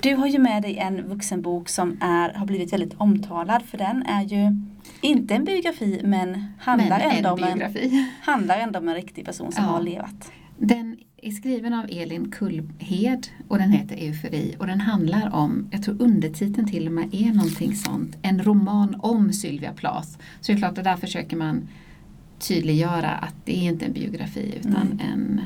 Du 0.00 0.14
har 0.14 0.26
ju 0.26 0.38
med 0.38 0.62
dig 0.62 0.78
en 0.78 1.08
vuxenbok 1.08 1.68
som 1.68 1.98
är, 2.00 2.34
har 2.34 2.46
blivit 2.46 2.72
väldigt 2.72 2.94
omtalad 3.00 3.62
för 3.62 3.78
den 3.78 4.02
är 4.06 4.22
ju 4.22 4.56
inte 5.00 5.34
en 5.34 5.44
biografi 5.44 6.00
men 6.04 6.44
handlar, 6.60 6.98
men 6.98 7.10
ändå, 7.10 7.30
om 7.30 7.42
en, 7.42 7.62
handlar 8.22 8.58
ändå 8.58 8.78
om 8.78 8.88
en 8.88 8.94
riktig 8.94 9.24
person 9.24 9.52
som 9.52 9.64
ja. 9.64 9.70
har 9.70 9.80
levat. 9.80 10.32
Den 10.58 10.96
är 11.16 11.30
skriven 11.30 11.74
av 11.74 11.86
Elin 11.88 12.30
Kullhed 12.30 13.26
och 13.48 13.58
den 13.58 13.70
heter 13.70 13.96
Eufori 13.96 14.54
och 14.58 14.66
den 14.66 14.80
handlar 14.80 15.34
om, 15.34 15.68
jag 15.70 15.82
tror 15.82 16.02
undertiteln 16.02 16.68
till 16.68 16.86
och 16.86 16.92
med 16.92 17.14
är 17.14 17.34
någonting 17.34 17.74
sånt, 17.74 18.16
en 18.22 18.42
roman 18.42 18.96
om 18.98 19.32
Sylvia 19.32 19.72
Plath. 19.72 20.08
Så 20.40 20.52
det 20.52 20.52
är 20.52 20.58
klart 20.58 20.78
att 20.78 20.84
där 20.84 20.96
försöker 20.96 21.36
man 21.36 21.68
tydliggöra 22.38 23.10
att 23.10 23.34
det 23.44 23.56
är 23.58 23.62
inte 23.62 23.84
en 23.84 23.92
biografi 23.92 24.54
utan 24.60 25.00
mm. 25.00 25.00
en, 25.00 25.40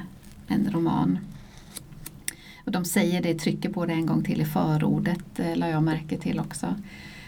en 0.48 0.72
roman. 0.72 1.18
Och 2.64 2.72
de 2.72 2.84
säger 2.84 3.22
det, 3.22 3.34
trycker 3.34 3.68
på 3.68 3.86
det 3.86 3.92
en 3.92 4.06
gång 4.06 4.24
till 4.24 4.40
i 4.40 4.44
förordet, 4.44 5.38
eh, 5.38 5.56
la 5.56 5.68
jag 5.68 5.82
märke 5.82 6.18
till 6.18 6.40
också. 6.40 6.74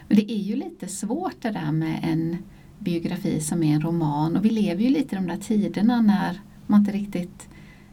Men 0.08 0.16
det 0.16 0.32
är 0.32 0.42
ju 0.42 0.56
lite 0.56 0.88
svårt 0.88 1.42
det 1.42 1.50
där 1.50 1.72
med 1.72 2.00
en 2.02 2.36
biografi 2.78 3.40
som 3.40 3.62
är 3.62 3.74
en 3.74 3.82
roman 3.82 4.36
och 4.36 4.44
vi 4.44 4.50
lever 4.50 4.82
ju 4.82 4.88
lite 4.88 5.14
i 5.14 5.18
de 5.18 5.26
där 5.26 5.36
tiderna 5.36 6.00
när 6.00 6.40
man 6.66 6.80
inte 6.80 6.92
riktigt 6.92 7.48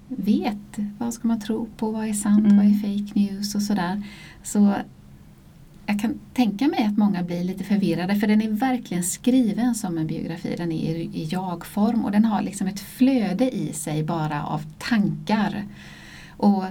vet 0.10 0.80
vad 0.98 1.14
ska 1.14 1.28
man 1.28 1.40
tro 1.40 1.68
på, 1.78 1.92
vad 1.92 2.08
är 2.08 2.14
sant, 2.14 2.46
mm. 2.46 2.58
vad 2.58 2.66
är 2.66 2.74
fake 2.74 3.20
news 3.20 3.56
och 3.56 3.62
sådär. 3.62 4.04
Så 4.44 4.76
jag 5.86 6.00
kan 6.00 6.20
tänka 6.34 6.68
mig 6.68 6.86
att 6.86 6.98
många 6.98 7.24
blir 7.24 7.44
lite 7.44 7.64
förvirrade 7.64 8.16
för 8.16 8.28
den 8.28 8.42
är 8.42 8.50
verkligen 8.50 9.04
skriven 9.04 9.76
som 9.76 9.98
en 9.98 10.08
biografi. 10.08 10.56
Den 10.58 10.72
är 10.72 10.96
i 10.96 11.28
jag-form 11.32 12.06
och 12.06 12.12
den 12.12 12.26
har 12.26 12.42
liksom 12.42 12.68
ett 12.68 12.80
flöde 12.80 13.56
i 13.56 13.74
sig 13.74 14.04
bara 14.04 14.44
av 14.44 14.62
tankar. 14.78 15.64
Och 16.38 16.64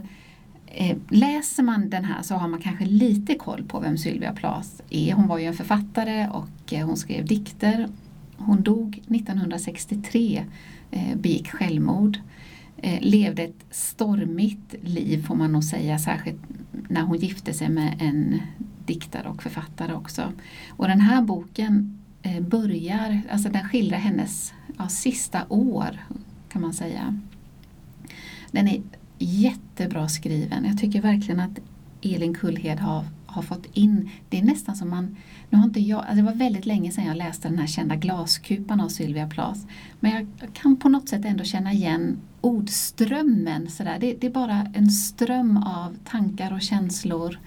eh, 0.67 0.97
Läser 1.09 1.63
man 1.63 1.91
den 1.91 2.05
här 2.05 2.23
så 2.23 2.35
har 2.35 2.49
man 2.49 2.61
kanske 2.61 2.85
lite 2.85 3.35
koll 3.35 3.65
på 3.65 3.81
vem 3.81 3.99
Sylvia 3.99 4.33
Plath 4.33 4.71
är. 4.91 5.13
Hon 5.13 5.27
var 5.27 5.39
ju 5.39 5.45
en 5.45 5.55
författare 5.55 6.29
och 6.29 6.73
eh, 6.73 6.87
hon 6.87 6.97
skrev 6.97 7.27
dikter. 7.27 7.89
Hon 8.37 8.63
dog 8.63 9.03
1963, 9.09 10.45
eh, 10.91 11.17
begick 11.17 11.49
självmord 11.49 12.19
Eh, 12.83 12.99
levde 13.01 13.43
ett 13.43 13.65
stormigt 13.71 14.75
liv 14.83 15.27
får 15.27 15.35
man 15.35 15.53
nog 15.53 15.65
säga, 15.65 15.99
särskilt 15.99 16.41
när 16.89 17.03
hon 17.03 17.19
gifte 17.19 17.53
sig 17.53 17.69
med 17.69 17.97
en 18.01 18.41
diktare 18.87 19.29
och 19.29 19.43
författare 19.43 19.93
också. 19.93 20.33
Och 20.71 20.89
den 20.89 21.01
här 21.01 21.23
boken 21.23 21.99
eh, 22.23 22.41
börjar, 22.41 23.21
alltså 23.31 23.49
den 23.49 23.69
skildrar 23.69 23.99
hennes 23.99 24.53
ja, 24.79 24.89
sista 24.89 25.47
år 25.49 25.99
kan 26.49 26.63
man 26.63 26.73
säga. 26.73 27.21
Den 28.51 28.69
är 28.69 28.83
jättebra 29.19 30.09
skriven. 30.09 30.65
Jag 30.65 30.79
tycker 30.79 31.03
verkligen 31.03 31.41
att 31.41 31.59
Elin 32.03 32.35
Kullhed 32.35 32.79
har, 32.79 33.05
har 33.27 33.43
fått 33.43 33.67
in, 33.73 34.11
det 34.29 34.39
är 34.39 34.43
nästan 34.43 34.77
som 34.77 34.91
man, 34.91 35.17
nu 35.51 35.59
har 35.59 35.65
inte 35.65 35.81
jag, 35.81 35.99
alltså 35.99 36.15
det 36.15 36.23
var 36.23 36.35
väldigt 36.35 36.67
länge 36.67 36.91
sedan 36.91 37.05
jag 37.05 37.17
läste 37.17 37.49
den 37.49 37.59
här 37.59 37.67
kända 37.67 37.97
glaskupan 37.97 38.81
av 38.81 38.89
Sylvia 38.89 39.29
Plath. 39.29 39.61
Men 40.01 40.13
jag 40.13 40.55
kan 40.55 40.77
på 40.77 40.89
något 40.89 41.09
sätt 41.09 41.25
ändå 41.25 41.45
känna 41.45 41.73
igen 41.73 42.21
ordströmmen. 42.41 43.71
Sådär. 43.71 43.99
Det, 44.01 44.15
det 44.15 44.27
är 44.27 44.31
bara 44.31 44.67
en 44.75 44.91
ström 44.91 45.57
av 45.57 45.97
tankar 46.05 46.53
och 46.53 46.63
känslor. 46.63 47.39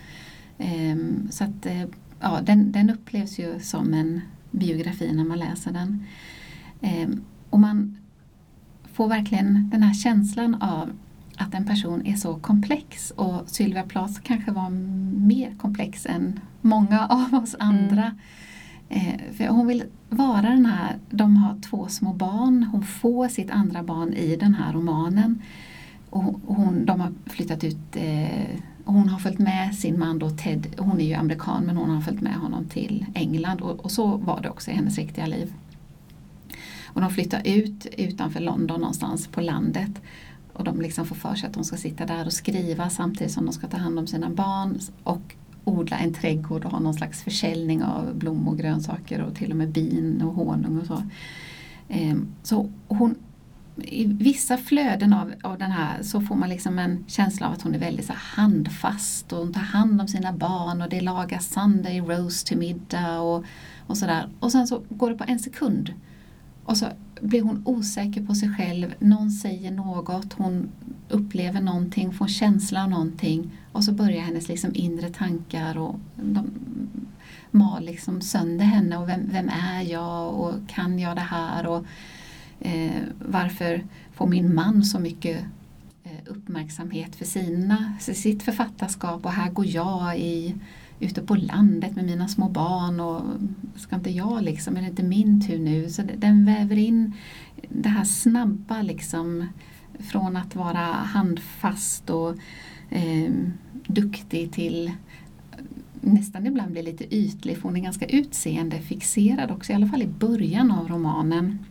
Um, 0.58 1.28
så 1.32 1.44
att, 1.44 1.66
uh, 1.66 1.86
ja, 2.20 2.40
den, 2.44 2.72
den 2.72 2.90
upplevs 2.90 3.40
ju 3.40 3.60
som 3.60 3.94
en 3.94 4.22
biografi 4.52 5.14
när 5.14 5.24
man 5.24 5.40
läser 5.40 5.72
den. 5.72 6.06
Um, 6.82 7.24
och 7.50 7.60
man 7.60 7.98
får 8.94 9.08
verkligen 9.08 9.70
den 9.70 9.84
här 9.84 9.94
känslan 9.94 10.56
av 10.56 10.92
att 11.38 11.54
en 11.54 11.66
person 11.66 12.06
är 12.06 12.16
så 12.16 12.36
komplex 12.36 13.12
och 13.12 13.50
Sylvia 13.50 13.84
Plath 13.84 14.22
kanske 14.24 14.52
var 14.52 14.70
mer 15.26 15.56
komplex 15.56 16.06
än 16.06 16.40
många 16.62 17.08
av 17.08 17.34
oss 17.44 17.56
andra. 17.60 18.04
Mm. 18.04 18.18
Eh, 18.94 19.34
för 19.38 19.48
hon 19.48 19.68
vill 19.68 19.84
vara 20.10 20.42
den 20.42 20.66
här, 20.66 20.98
de 21.10 21.38
har 21.38 21.60
två 21.62 21.88
små 21.88 22.14
barn, 22.14 22.64
hon 22.64 22.84
får 22.84 23.28
sitt 23.28 23.52
andra 23.52 23.84
barn 23.84 24.14
i 24.14 24.36
den 24.36 24.54
här 24.54 24.74
romanen. 24.74 25.42
Och 26.10 26.40
hon, 26.46 26.86
de 26.86 27.00
har 27.00 27.12
flyttat 27.26 27.64
ut, 27.64 27.78
eh, 27.94 28.60
hon 28.86 29.10
har 29.10 29.20
följt 29.20 29.40
med 29.40 29.76
sin 29.76 30.00
man 30.00 30.20
då 30.20 30.30
Ted, 30.30 30.68
hon 30.78 31.02
är 31.02 31.06
ju 31.06 31.14
amerikan 31.14 31.64
men 31.64 31.78
hon 31.78 31.90
har 31.90 32.02
följt 32.02 32.22
med 32.22 32.36
honom 32.36 32.66
till 32.66 33.06
England 33.14 33.62
och, 33.62 33.80
och 33.80 33.92
så 33.92 34.18
var 34.18 34.42
det 34.42 34.50
också 34.50 34.72
i 34.72 34.74
hennes 34.74 34.98
riktiga 34.98 35.26
liv. 35.26 35.54
Och 36.86 37.02
de 37.02 37.10
flyttar 37.10 37.42
ut 37.46 37.88
utanför 37.98 38.40
London 38.40 38.80
någonstans 38.80 39.28
på 39.28 39.42
landet. 39.42 40.02
Och 40.54 40.64
de 40.64 40.82
liksom 40.82 41.06
får 41.06 41.16
för 41.16 41.36
sig 41.36 41.48
att 41.48 41.54
de 41.54 41.64
ska 41.64 41.78
sitta 41.78 42.06
där 42.06 42.26
och 42.26 42.34
skriva 42.34 42.90
samtidigt 42.90 43.34
som 43.34 43.46
de 43.46 43.52
ska 43.52 43.68
ta 43.68 43.78
hand 43.78 44.00
om 44.00 44.08
sina 44.08 44.30
barn. 44.30 44.80
Och 45.04 45.36
odla 45.64 45.98
en 45.98 46.14
trädgård 46.14 46.66
och 46.66 46.72
ha 46.72 46.80
någon 46.80 46.94
slags 46.94 47.24
försäljning 47.24 47.84
av 47.84 48.16
blommor 48.16 48.52
och 48.52 48.58
grönsaker 48.58 49.22
och 49.22 49.36
till 49.36 49.52
och 49.52 49.58
med 49.58 49.70
bin 49.70 50.22
och 50.22 50.34
honung 50.34 50.80
och 50.80 50.86
så. 50.86 51.04
Ehm, 51.90 52.28
så 52.44 52.70
hon, 52.88 53.16
I 53.76 54.06
vissa 54.06 54.58
flöden 54.58 55.14
av, 55.14 55.34
av 55.44 55.58
den 55.58 55.72
här 55.72 56.04
så 56.04 56.22
får 56.22 56.36
man 56.36 56.50
liksom 56.50 56.80
en 56.80 57.04
känsla 57.08 57.48
av 57.48 57.54
att 57.54 57.62
hon 57.62 57.76
är 57.76 57.80
väldigt 57.80 58.06
så 58.06 58.14
handfast 58.16 59.34
och 59.34 59.40
hon 59.40 59.54
tar 59.54 59.62
hand 59.62 60.02
om 60.02 60.08
sina 60.08 60.34
barn 60.34 60.82
och 60.82 60.90
det 60.90 61.02
lagas 61.02 61.50
Sunday 61.50 62.00
roast 62.00 62.48
till 62.48 62.58
middag 62.58 63.20
och, 63.20 63.46
och 63.88 63.98
sådär. 63.98 64.30
Och 64.40 64.52
sen 64.52 64.68
så 64.68 64.82
går 64.90 65.10
det 65.10 65.16
på 65.16 65.26
en 65.28 65.40
sekund 65.40 65.94
och 66.66 66.78
så 66.78 66.86
blir 67.22 67.42
hon 67.42 67.62
osäker 67.66 68.26
på 68.26 68.36
sig 68.36 68.56
själv, 68.56 68.94
någon 69.00 69.32
säger 69.32 69.72
något, 69.72 70.34
hon 70.34 70.72
upplever 71.12 71.62
någonting, 71.62 72.14
får 72.14 72.26
en 72.26 72.30
känsla 72.30 72.84
av 72.84 72.90
någonting 72.90 73.52
och 73.72 73.84
så 73.84 73.92
börjar 73.92 74.22
hennes 74.22 74.48
liksom 74.48 74.72
inre 74.74 75.10
tankar 75.10 75.78
och 75.78 75.96
de 76.16 76.52
mal 77.52 77.86
liksom 77.86 78.22
sönder 78.22 78.66
henne 78.66 78.98
och 78.98 79.10
vem, 79.10 79.30
vem 79.32 79.50
är 79.50 79.82
jag 79.82 80.34
och 80.34 80.54
kan 80.68 81.00
jag 81.00 81.16
det 81.16 81.22
här 81.22 81.68
och 81.68 81.86
eh, 82.60 83.02
varför 83.26 83.84
får 84.14 84.28
min 84.28 84.56
man 84.56 84.84
så 84.84 85.00
mycket 85.00 85.38
eh, 86.04 86.12
uppmärksamhet 86.26 87.16
för 87.16 87.26
sina, 87.26 87.94
för 88.00 88.14
sitt 88.14 88.44
författarskap 88.44 89.26
och 89.26 89.32
här 89.32 89.50
går 89.50 89.66
jag 89.66 90.20
i 90.20 90.56
ute 91.00 91.22
på 91.22 91.36
landet 91.36 91.96
med 91.96 92.06
mina 92.06 92.28
små 92.28 92.50
barn 92.50 93.00
och 93.00 93.22
ska 93.76 93.96
inte 93.96 94.10
jag 94.10 94.44
liksom, 94.44 94.78
är 94.78 94.82
det 94.82 94.88
inte 94.88 95.04
min 95.04 95.48
tur 95.48 95.60
nu? 95.60 95.90
Så 95.90 96.02
den 96.18 96.46
väver 96.46 96.78
in 96.78 97.14
det 97.70 97.90
här 97.90 98.04
snabba 98.04 98.82
liksom 98.82 99.48
från 100.02 100.38
att 100.38 100.56
vara 100.56 100.86
handfast 100.88 102.10
och 102.10 102.36
eh, 102.90 103.32
duktig 103.88 104.52
till 104.52 104.92
nästan 106.02 106.48
ibland 106.48 106.72
blir 106.72 106.84
lite 106.84 107.16
ytlig 107.16 107.58
för 107.58 107.64
hon 107.64 107.78
är 107.78 107.82
ganska 107.82 108.06
utseendefixerad 108.06 109.52
också, 109.52 109.72
i 109.72 109.76
alla 109.76 109.88
fall 109.88 110.02
i 110.02 110.08
början 110.08 110.72
av 110.72 110.88
romanen. 110.88 111.66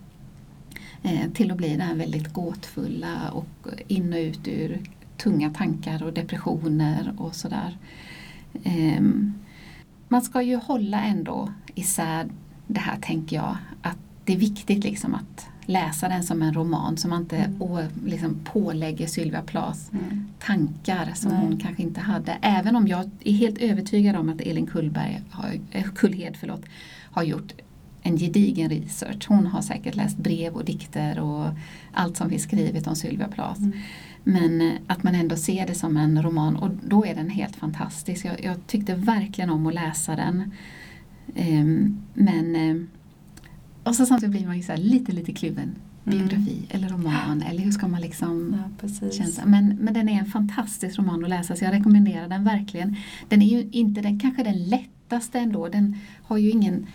Eh, 1.03 1.31
till 1.33 1.51
att 1.51 1.57
bli 1.57 1.69
den 1.69 1.81
här 1.81 1.95
väldigt 1.95 2.33
gåtfulla 2.33 3.31
och 3.31 3.67
in 3.87 4.13
och 4.13 4.19
ut 4.19 4.47
ur 4.47 4.81
tunga 5.17 5.49
tankar 5.49 6.03
och 6.03 6.13
depressioner 6.13 7.13
och 7.17 7.35
sådär. 7.35 7.77
Eh, 8.63 9.01
man 10.07 10.21
ska 10.21 10.41
ju 10.41 10.55
hålla 10.55 11.01
ändå 11.01 11.53
isär 11.75 12.29
det 12.67 12.79
här 12.79 12.97
tänker 13.01 13.35
jag, 13.35 13.57
att 13.81 13.97
det 14.25 14.33
är 14.33 14.37
viktigt 14.37 14.83
liksom 14.83 15.15
att 15.15 15.47
läsa 15.71 16.09
den 16.09 16.23
som 16.23 16.41
en 16.41 16.53
roman 16.53 16.97
så 16.97 17.07
man 17.07 17.21
inte 17.21 17.37
mm. 17.37 17.61
å, 17.61 17.79
liksom 18.05 18.39
pålägger 18.43 19.07
Sylvia 19.07 19.41
Plath 19.41 19.79
mm. 19.93 20.27
tankar 20.39 21.11
som 21.13 21.31
Nej. 21.31 21.41
hon 21.41 21.59
kanske 21.59 21.83
inte 21.83 22.01
hade. 22.01 22.37
Även 22.41 22.75
om 22.75 22.87
jag 22.87 23.09
är 23.23 23.33
helt 23.33 23.57
övertygad 23.57 24.15
om 24.15 24.29
att 24.29 24.41
Elin 24.41 24.67
Kullberg 24.67 25.21
har, 25.29 25.59
äh, 25.71 25.83
Kullhed 25.83 26.37
förlåt, 26.39 26.65
har 27.11 27.23
gjort 27.23 27.53
en 28.01 28.17
gedigen 28.17 28.69
research. 28.69 29.27
Hon 29.27 29.47
har 29.47 29.61
säkert 29.61 29.95
läst 29.95 30.17
brev 30.17 30.53
och 30.53 30.65
dikter 30.65 31.19
och 31.19 31.47
allt 31.91 32.17
som 32.17 32.29
finns 32.29 32.43
skrivet 32.43 32.87
om 32.87 32.95
Sylvia 32.95 33.27
Plath. 33.27 33.61
Mm. 33.61 33.79
Men 34.23 34.61
eh, 34.61 34.73
att 34.87 35.03
man 35.03 35.15
ändå 35.15 35.35
ser 35.35 35.67
det 35.67 35.75
som 35.75 35.97
en 35.97 36.23
roman 36.23 36.55
och 36.55 36.69
då 36.83 37.05
är 37.05 37.15
den 37.15 37.29
helt 37.29 37.55
fantastisk. 37.55 38.25
Jag, 38.25 38.43
jag 38.43 38.67
tyckte 38.67 38.95
verkligen 38.95 39.49
om 39.49 39.67
att 39.67 39.73
läsa 39.73 40.15
den. 40.15 40.51
Um, 41.35 42.01
men 42.13 42.55
uh, 42.55 42.83
och 43.83 43.95
så 43.95 44.05
samtidigt 44.05 44.31
blir 44.31 44.47
man 44.47 44.57
ju 44.57 44.63
så 44.63 44.75
lite, 44.75 45.11
lite 45.11 45.33
kluven. 45.33 45.75
Mm. 46.05 46.17
Biografi 46.17 46.51
mm. 46.51 46.65
eller 46.69 46.89
roman 46.89 47.41
eller 47.41 47.59
hur 47.59 47.71
ska 47.71 47.87
man 47.87 48.01
liksom 48.01 48.61
ja, 48.91 49.11
känna 49.11 49.45
men, 49.45 49.75
men 49.75 49.93
den 49.93 50.09
är 50.09 50.19
en 50.19 50.25
fantastisk 50.25 50.99
roman 50.99 51.23
att 51.23 51.29
läsa 51.29 51.55
så 51.55 51.65
jag 51.65 51.73
rekommenderar 51.73 52.27
den 52.27 52.43
verkligen. 52.43 52.95
Den 53.29 53.41
är 53.41 53.45
ju 53.45 53.69
inte 53.71 54.01
den, 54.01 54.19
kanske 54.19 54.43
den 54.43 54.63
lättaste 54.65 55.39
ändå. 55.39 55.67
Den 55.67 55.97
har 56.23 56.37
ju 56.37 56.49
ingen 56.49 56.87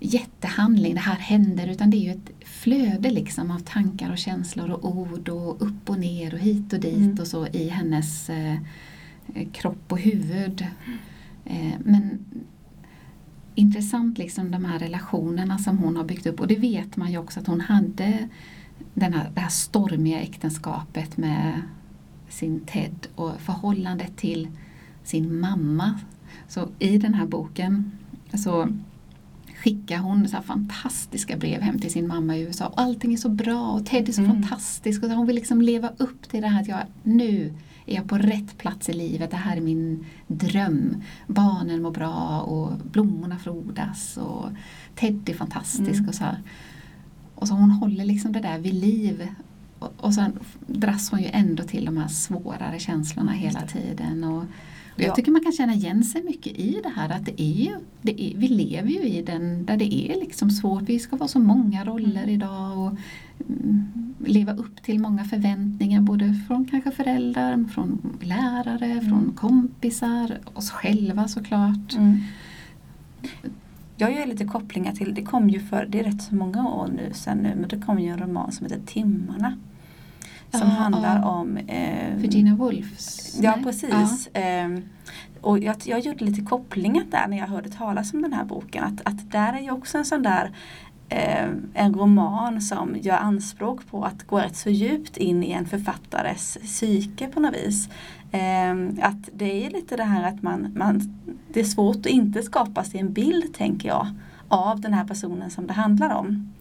jättehandling, 0.00 0.94
det 0.94 1.00
här 1.00 1.16
händer, 1.16 1.68
utan 1.68 1.90
det 1.90 1.96
är 1.96 2.00
ju 2.00 2.10
ett 2.10 2.30
flöde 2.44 3.10
liksom 3.10 3.50
av 3.50 3.58
tankar 3.58 4.12
och 4.12 4.18
känslor 4.18 4.70
och 4.70 4.96
ord 4.96 5.28
och 5.28 5.62
upp 5.62 5.90
och 5.90 5.98
ner 5.98 6.34
och 6.34 6.40
hit 6.40 6.72
och 6.72 6.80
dit 6.80 6.96
mm. 6.96 7.18
och 7.20 7.26
så 7.26 7.46
i 7.46 7.68
hennes 7.68 8.30
eh, 8.30 8.56
kropp 9.52 9.92
och 9.92 10.00
huvud. 10.00 10.66
Eh, 11.44 11.72
men 11.84 12.18
intressant 13.54 14.18
liksom 14.18 14.50
de 14.50 14.64
här 14.64 14.78
relationerna 14.78 15.58
som 15.58 15.78
hon 15.78 15.96
har 15.96 16.04
byggt 16.04 16.26
upp 16.26 16.40
och 16.40 16.46
det 16.46 16.56
vet 16.56 16.96
man 16.96 17.12
ju 17.12 17.18
också 17.18 17.40
att 17.40 17.46
hon 17.46 17.60
hade 17.60 18.28
den 18.94 19.12
här, 19.12 19.30
det 19.34 19.40
här 19.40 19.48
stormiga 19.48 20.20
äktenskapet 20.20 21.16
med 21.16 21.62
sin 22.28 22.60
Ted 22.60 23.06
och 23.14 23.40
förhållandet 23.40 24.16
till 24.16 24.48
sin 25.04 25.40
mamma. 25.40 26.00
Så 26.48 26.68
i 26.78 26.98
den 26.98 27.14
här 27.14 27.26
boken 27.26 27.92
så 28.34 28.68
skickar 29.56 29.98
hon 29.98 30.28
så 30.28 30.42
fantastiska 30.42 31.36
brev 31.36 31.60
hem 31.60 31.78
till 31.78 31.92
sin 31.92 32.06
mamma 32.06 32.36
i 32.36 32.40
USA. 32.40 32.72
Allting 32.76 33.12
är 33.12 33.16
så 33.16 33.28
bra 33.28 33.70
och 33.70 33.86
Ted 33.86 34.08
är 34.08 34.12
så 34.12 34.22
mm. 34.22 34.42
fantastisk 34.42 35.02
och 35.02 35.10
hon 35.10 35.26
vill 35.26 35.36
liksom 35.36 35.62
leva 35.62 35.90
upp 35.96 36.28
till 36.28 36.42
det 36.42 36.48
här 36.48 36.60
att 36.60 36.68
jag 36.68 36.80
nu 37.02 37.52
är 37.86 37.94
jag 37.94 38.08
på 38.08 38.18
rätt 38.18 38.58
plats 38.58 38.88
i 38.88 38.92
livet? 38.92 39.30
Det 39.30 39.36
här 39.36 39.56
är 39.56 39.60
min 39.60 40.06
dröm. 40.26 41.02
Barnen 41.26 41.82
mår 41.82 41.90
bra 41.90 42.40
och 42.40 42.72
blommorna 42.92 43.38
frodas 43.38 44.16
och 44.16 44.48
Ted 44.94 45.28
är 45.28 45.34
fantastisk 45.34 45.98
mm. 45.98 46.08
och 46.08 46.14
så 46.14 46.24
här. 46.24 46.42
Och 47.34 47.48
så 47.48 47.54
hon 47.54 47.70
håller 47.70 48.04
liksom 48.04 48.32
det 48.32 48.40
där 48.40 48.58
vid 48.58 48.74
liv. 48.74 49.28
Och, 49.78 49.92
och 49.96 50.14
sen 50.14 50.38
dras 50.66 51.10
hon 51.10 51.22
ju 51.22 51.28
ändå 51.32 51.62
till 51.62 51.84
de 51.84 51.96
här 51.96 52.08
svårare 52.08 52.78
känslorna 52.78 53.32
hela 53.32 53.60
tiden. 53.60 54.24
Och, 54.24 54.44
jag 54.96 55.08
ja. 55.08 55.14
tycker 55.14 55.32
man 55.32 55.42
kan 55.42 55.52
känna 55.52 55.74
igen 55.74 56.04
sig 56.04 56.22
mycket 56.22 56.52
i 56.52 56.80
det 56.82 56.88
här 56.88 57.10
att 57.10 57.26
det 57.26 57.42
är, 57.42 57.78
det 58.02 58.22
är, 58.22 58.38
vi 58.38 58.48
lever 58.48 58.88
ju 58.88 59.02
i 59.02 59.22
den 59.22 59.66
där 59.66 59.76
det 59.76 59.94
är 59.94 60.20
liksom 60.20 60.50
svårt. 60.50 60.82
Vi 60.82 60.98
ska 60.98 61.16
vara 61.16 61.28
så 61.28 61.38
många 61.38 61.84
roller 61.84 62.22
mm. 62.22 62.34
idag 62.34 62.78
och 62.78 62.92
mm, 63.48 64.14
leva 64.18 64.52
upp 64.52 64.82
till 64.82 65.00
många 65.00 65.24
förväntningar 65.24 66.00
både 66.00 66.34
från 66.46 66.64
kanske 66.64 66.90
föräldrar, 66.90 67.64
från 67.74 68.18
lärare, 68.20 68.86
mm. 68.86 69.08
från 69.08 69.32
kompisar, 69.32 70.38
oss 70.54 70.70
själva 70.70 71.28
såklart. 71.28 71.94
Mm. 71.96 72.20
Jag 73.96 74.12
gör 74.12 74.26
lite 74.26 74.44
kopplingar 74.44 74.92
till, 74.92 75.14
det 75.14 75.22
kom 75.22 75.50
ju 75.50 75.60
för, 75.60 75.86
det 75.86 76.00
är 76.00 76.04
rätt 76.04 76.22
så 76.22 76.34
många 76.34 76.68
år 76.68 76.88
nu 76.96 77.10
sen 77.12 77.38
nu, 77.38 77.54
men 77.54 77.68
det 77.68 77.80
kom 77.86 78.00
ju 78.00 78.08
en 78.08 78.18
roman 78.18 78.52
som 78.52 78.66
heter 78.66 78.80
Timmarna 78.86 79.56
som 80.50 80.68
ja, 80.68 80.74
handlar 80.74 81.16
ja. 81.16 81.28
om 81.28 81.56
eh, 81.56 82.14
Virginia 82.16 82.54
Woolfs? 82.54 83.38
Ja 83.42 83.58
precis. 83.62 84.28
Ja. 84.32 84.40
Eh, 84.40 84.68
och 85.40 85.58
jag, 85.58 85.76
jag 85.84 86.00
gjorde 86.00 86.24
lite 86.24 86.42
kopplingar 86.42 87.04
där 87.10 87.26
när 87.28 87.38
jag 87.38 87.46
hörde 87.46 87.68
talas 87.68 88.14
om 88.14 88.22
den 88.22 88.32
här 88.32 88.44
boken. 88.44 88.84
Att, 88.84 89.00
att 89.04 89.30
där 89.30 89.52
är 89.52 89.60
ju 89.60 89.70
också 89.70 89.98
en 89.98 90.04
sån 90.04 90.22
där 90.22 90.52
eh, 91.08 91.48
en 91.74 91.94
roman 91.94 92.60
som 92.60 92.96
gör 93.00 93.16
anspråk 93.16 93.86
på 93.90 94.04
att 94.04 94.26
gå 94.26 94.38
rätt 94.38 94.56
så 94.56 94.70
djupt 94.70 95.16
in 95.16 95.44
i 95.44 95.52
en 95.52 95.66
författares 95.66 96.58
psyke 96.62 97.28
på 97.28 97.40
något 97.40 97.54
vis. 97.54 97.88
Eh, 98.32 99.06
att 99.06 99.28
det 99.32 99.66
är 99.66 99.70
lite 99.70 99.96
det 99.96 100.04
här 100.04 100.28
att 100.28 100.42
man, 100.42 100.72
man, 100.76 101.20
det 101.52 101.60
är 101.60 101.64
svårt 101.64 101.96
att 101.96 102.06
inte 102.06 102.42
skapa 102.42 102.84
sig 102.84 103.00
en 103.00 103.12
bild 103.12 103.54
tänker 103.54 103.88
jag 103.88 104.06
av 104.48 104.80
den 104.80 104.92
här 104.92 105.04
personen 105.04 105.50
som 105.50 105.66
det 105.66 105.72
handlar 105.72 106.14
om. 106.14 106.52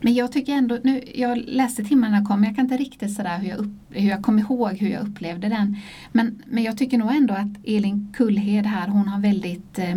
Men 0.00 0.14
jag 0.14 0.32
tycker 0.32 0.52
ändå, 0.52 0.78
nu, 0.84 1.02
jag 1.14 1.38
läste 1.38 1.84
timmarna 1.84 2.24
kom, 2.24 2.44
jag 2.44 2.56
kan 2.56 2.64
inte 2.64 2.76
riktigt 2.76 3.14
sådär 3.14 3.38
hur 3.38 3.48
jag, 3.48 3.58
upp, 3.58 3.72
hur 3.90 4.08
jag 4.08 4.22
kom 4.22 4.38
ihåg 4.38 4.76
hur 4.76 4.88
jag 4.88 5.08
upplevde 5.08 5.48
den. 5.48 5.76
Men, 6.12 6.42
men 6.46 6.62
jag 6.62 6.78
tycker 6.78 6.98
nog 6.98 7.12
ändå 7.12 7.34
att 7.34 7.64
Elin 7.64 8.12
Kullhed 8.16 8.66
här, 8.66 8.88
hon 8.88 9.08
har 9.08 9.20
väldigt, 9.20 9.78
eh, 9.78 9.96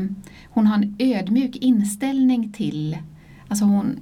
hon 0.49 0.67
har 0.67 0.75
en 0.75 0.95
ödmjuk 0.99 1.55
inställning 1.55 2.51
till, 2.51 2.97
alltså 3.47 3.65
hon, 3.65 3.99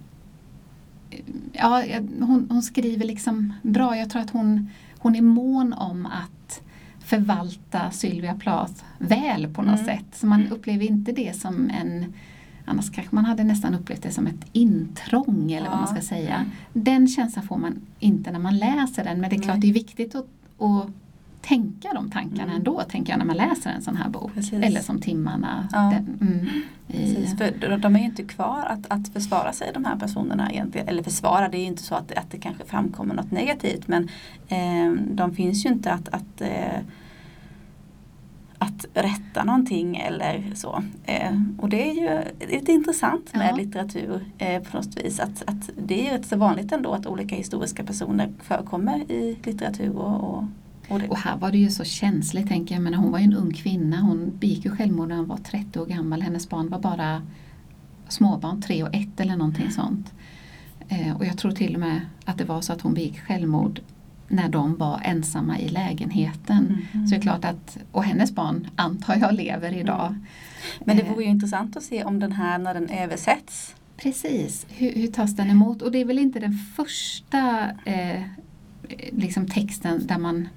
ja, 1.53 1.83
hon, 2.19 2.47
hon 2.49 2.61
skriver 2.61 3.05
liksom 3.05 3.53
bra. 3.61 3.97
Jag 3.97 4.09
tror 4.09 4.21
att 4.21 4.29
hon, 4.29 4.69
hon 4.97 5.15
är 5.15 5.21
mån 5.21 5.73
om 5.73 6.05
att 6.05 6.61
förvalta 6.99 7.91
Sylvia 7.91 8.35
Plath 8.35 8.83
väl 8.97 9.53
på 9.53 9.61
något 9.61 9.79
mm. 9.79 9.85
sätt. 9.85 10.05
Så 10.15 10.27
man 10.27 10.47
upplever 10.47 10.85
inte 10.85 11.11
det 11.11 11.35
som 11.35 11.69
en 11.69 12.13
Annars 12.69 12.91
kanske 12.91 13.15
man 13.15 13.25
hade 13.25 13.43
nästan 13.43 13.75
upplevt 13.75 14.03
det 14.03 14.11
som 14.11 14.27
ett 14.27 14.45
intrång 14.51 15.51
eller 15.51 15.65
ja. 15.65 15.71
vad 15.71 15.79
man 15.79 15.87
ska 15.87 16.01
säga. 16.01 16.45
Den 16.73 17.07
känslan 17.07 17.45
får 17.45 17.57
man 17.57 17.81
inte 17.99 18.31
när 18.31 18.39
man 18.39 18.57
läser 18.57 19.03
den 19.03 19.21
men 19.21 19.29
det 19.29 19.35
är 19.35 19.41
klart 19.41 19.61
det 19.61 19.69
är 19.69 19.73
viktigt 19.73 20.15
att, 20.15 20.27
att 20.59 20.87
tänka 21.41 21.93
de 21.93 22.11
tankarna 22.11 22.43
mm. 22.43 22.55
ändå 22.55 22.81
tänker 22.89 23.13
jag 23.13 23.17
när 23.19 23.25
man 23.25 23.37
läser 23.37 23.69
en 23.69 23.81
sån 23.81 23.95
här 23.95 24.09
bok. 24.09 24.33
Precis. 24.33 24.53
Eller 24.53 24.81
som 24.81 25.01
Timmarna. 25.01 25.67
Ja. 25.71 25.79
Den, 25.79 26.17
mm, 26.21 26.47
Precis, 26.87 27.37
för 27.37 27.77
de 27.77 27.95
är 27.95 27.99
ju 27.99 28.05
inte 28.05 28.23
kvar 28.23 28.65
att, 28.69 28.85
att 28.87 29.07
försvara 29.07 29.53
sig 29.53 29.71
de 29.73 29.85
här 29.85 29.95
personerna 29.95 30.51
egentligen. 30.51 30.87
Eller 30.87 31.03
försvara, 31.03 31.49
det 31.49 31.57
är 31.57 31.61
ju 31.61 31.65
inte 31.65 31.83
så 31.83 31.95
att, 31.95 32.11
att 32.11 32.31
det 32.31 32.37
kanske 32.37 32.65
framkommer 32.65 33.15
något 33.15 33.31
negativt 33.31 33.87
men 33.87 34.09
eh, 34.47 34.91
de 35.11 35.35
finns 35.35 35.65
ju 35.65 35.69
inte 35.69 35.93
att, 35.93 36.09
att 36.09 36.41
eh, 36.41 36.79
att 38.59 38.85
rätta 38.93 39.43
någonting 39.43 39.97
eller 39.97 40.51
så. 40.55 40.83
Eh, 41.05 41.41
och 41.57 41.69
det 41.69 41.89
är 41.89 41.93
ju 41.93 42.23
lite 42.47 42.71
intressant 42.71 43.33
med 43.33 43.49
ja. 43.51 43.55
litteratur 43.55 44.25
eh, 44.37 44.63
på 44.63 44.77
något 44.77 44.97
vis. 44.97 45.19
Att, 45.19 45.43
att 45.47 45.69
det 45.87 45.99
är 45.99 46.03
ju 46.03 46.17
rätt 46.17 46.25
så 46.25 46.37
vanligt 46.37 46.71
ändå 46.71 46.93
att 46.93 47.05
olika 47.05 47.35
historiska 47.35 47.83
personer 47.83 48.33
förekommer 48.39 49.11
i 49.11 49.37
litteratur. 49.43 49.97
Och, 49.97 50.23
och, 50.23 50.43
och, 50.89 51.01
och 51.09 51.17
här 51.17 51.37
var 51.37 51.51
det 51.51 51.57
ju 51.57 51.69
så 51.69 51.83
känsligt 51.83 52.47
tänker 52.47 52.75
jag. 52.75 52.81
Men 52.81 52.93
hon 52.93 53.11
var 53.11 53.19
ju 53.19 53.25
en 53.25 53.33
ung 53.33 53.53
kvinna. 53.53 53.97
Hon 53.97 54.37
begick 54.39 54.65
ju 54.65 54.71
självmord 54.71 55.07
när 55.07 55.17
hon 55.17 55.27
var 55.27 55.37
30 55.37 55.79
år 55.79 55.85
gammal. 55.85 56.21
Hennes 56.21 56.49
barn 56.49 56.69
var 56.69 56.79
bara 56.79 57.21
småbarn, 58.07 58.61
tre 58.61 58.83
och 58.83 58.95
ett 58.95 59.19
eller 59.19 59.35
någonting 59.35 59.71
sånt. 59.71 60.13
Eh, 60.87 61.17
och 61.17 61.25
jag 61.25 61.37
tror 61.37 61.51
till 61.51 61.73
och 61.73 61.79
med 61.79 62.01
att 62.25 62.37
det 62.37 62.45
var 62.45 62.61
så 62.61 62.73
att 62.73 62.81
hon 62.81 62.93
begick 62.93 63.19
självmord 63.19 63.81
när 64.29 64.49
de 64.49 64.77
var 64.77 65.01
ensamma 65.03 65.59
i 65.59 65.69
lägenheten. 65.69 66.77
Mm. 66.93 67.07
Så 67.07 67.15
det 67.15 67.19
är 67.19 67.21
klart 67.21 67.45
att, 67.45 67.77
och 67.91 68.03
hennes 68.03 68.31
barn 68.31 68.67
antar 68.75 69.15
jag 69.15 69.33
lever 69.33 69.73
idag. 69.73 70.07
Mm. 70.07 70.25
Men 70.79 70.97
det 70.97 71.03
vore 71.03 71.23
ju 71.23 71.27
eh. 71.27 71.31
intressant 71.31 71.77
att 71.77 71.83
se 71.83 72.03
om 72.03 72.19
den 72.19 72.31
här 72.31 72.57
när 72.57 72.73
den 72.73 72.89
översätts. 72.89 73.75
Precis, 73.97 74.65
hur, 74.69 74.93
hur 74.93 75.07
tas 75.07 75.35
den 75.35 75.49
emot? 75.49 75.81
Och 75.81 75.91
det 75.91 76.01
är 76.01 76.05
väl 76.05 76.19
inte 76.19 76.39
den 76.39 76.53
första 76.75 77.69
eh, 77.85 78.21
liksom 79.11 79.47
texten 79.47 80.07
där 80.07 80.17
man 80.17 80.49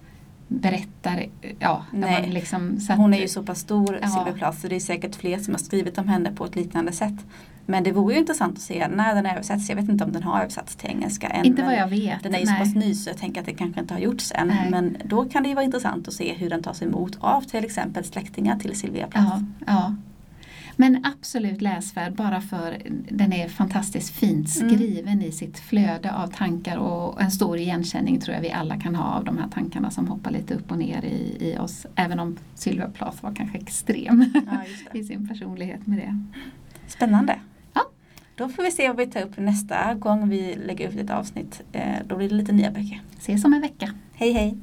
berättar. 0.61 1.27
Ja, 1.59 1.85
Nej. 1.93 2.31
Liksom, 2.31 2.79
att, 2.91 2.97
Hon 2.97 3.15
är 3.15 3.21
ju 3.21 3.29
så 3.29 3.43
pass 3.43 3.59
stor, 3.59 3.99
ja. 4.03 4.09
Silvia 4.09 4.33
Plath, 4.33 4.61
så 4.61 4.69
det 4.69 4.77
är 4.77 4.81
säkert 4.81 5.17
fler 5.17 5.39
som 5.39 5.55
har 5.55 5.59
skrivit 5.59 5.99
om 5.99 6.09
henne 6.09 6.33
på 6.33 6.45
ett 6.45 6.57
liknande 6.57 6.93
sätt. 6.93 7.27
Men 7.67 7.85
det 7.85 7.93
vore 7.93 8.15
ju 8.15 8.21
intressant 8.21 8.57
att 8.57 8.63
se 8.63 8.89
när 8.89 9.15
den 9.15 9.27
översätts. 9.27 9.69
Jag 9.69 9.77
vet 9.77 9.89
inte 9.89 10.05
om 10.05 10.13
den 10.13 10.23
har 10.23 10.41
översatts 10.41 10.77
till 10.77 10.91
engelska 10.91 11.29
än. 11.29 11.45
Inte 11.45 11.63
vad 11.63 11.75
jag 11.75 11.89
vet. 11.89 12.23
Den 12.23 12.35
är 12.35 12.39
ju 12.39 12.47
så 12.47 12.55
pass 12.55 12.75
ny 12.75 12.95
så 12.95 13.11
jag 13.11 13.19
tänker 13.19 13.41
att 13.41 13.47
det 13.47 13.55
kanske 13.55 13.81
inte 13.81 13.95
har 13.95 14.01
gjorts 14.01 14.33
än. 14.35 14.49
Nej. 14.49 14.71
Men 14.71 14.97
då 15.05 15.25
kan 15.25 15.43
det 15.43 15.49
ju 15.49 15.55
vara 15.55 15.65
intressant 15.65 16.09
att 16.09 16.15
se 16.15 16.33
hur 16.33 16.51
den 16.51 16.63
tas 16.63 16.83
emot 16.83 17.17
av 17.21 17.41
till 17.41 17.65
exempel 17.65 18.05
släktingar 18.05 18.59
till 18.59 18.77
Silvia 18.77 19.07
Plath. 19.07 19.27
Ja, 19.29 19.43
ja. 19.67 19.95
Men 20.77 21.05
absolut 21.05 21.61
läsvärd 21.61 22.15
bara 22.15 22.41
för 22.41 22.79
den 23.09 23.33
är 23.33 23.49
fantastiskt 23.49 24.15
fint 24.15 24.57
mm. 24.61 24.71
skriven 24.71 25.13
mm. 25.13 25.23
i 25.29 25.33
sitt 25.33 25.59
flöde 25.59 26.13
av 26.13 26.27
tankar 26.27 26.77
och 26.77 27.23
en 27.23 27.31
stor 27.31 27.59
igenkänning 27.59 28.21
tror 28.21 28.35
jag 28.35 28.43
vi 28.43 28.51
alla 28.51 28.81
kan 28.81 28.95
ha 28.95 29.05
av 29.05 29.25
de 29.25 29.39
här 29.39 29.49
tankarna 29.49 29.91
som 29.91 30.09
hoppar 30.09 30.31
lite 30.31 30.55
upp 30.55 30.71
och 30.71 30.79
ner 30.79 31.05
i, 31.05 31.37
i 31.41 31.59
oss. 31.59 31.87
Även 31.95 32.21
om 32.21 32.39
Sylvia 32.55 32.89
Plath 32.89 33.25
var 33.25 33.35
kanske 33.35 33.59
extrem 33.59 34.25
ja, 34.47 34.63
i 34.99 35.05
sin 35.05 35.29
personlighet 35.29 35.87
med 35.87 35.99
det. 35.99 36.19
Spännande. 36.87 37.39
Ja. 37.75 37.81
Då 38.35 38.49
får 38.49 38.63
vi 38.63 38.71
se 38.71 38.89
vad 38.89 38.97
vi 38.97 39.07
tar 39.07 39.23
upp 39.23 39.39
nästa 39.39 39.95
gång 39.95 40.29
vi 40.29 40.55
lägger 40.55 40.89
upp 40.89 41.01
ett 41.01 41.11
avsnitt. 41.11 41.63
Eh, 41.73 41.97
då 42.07 42.17
blir 42.17 42.29
det 42.29 42.35
lite 42.35 42.53
nya 42.53 42.71
böcker. 42.71 43.03
Ses 43.19 43.45
om 43.45 43.53
en 43.53 43.61
vecka. 43.61 43.95
Hej 44.15 44.33
hej! 44.33 44.59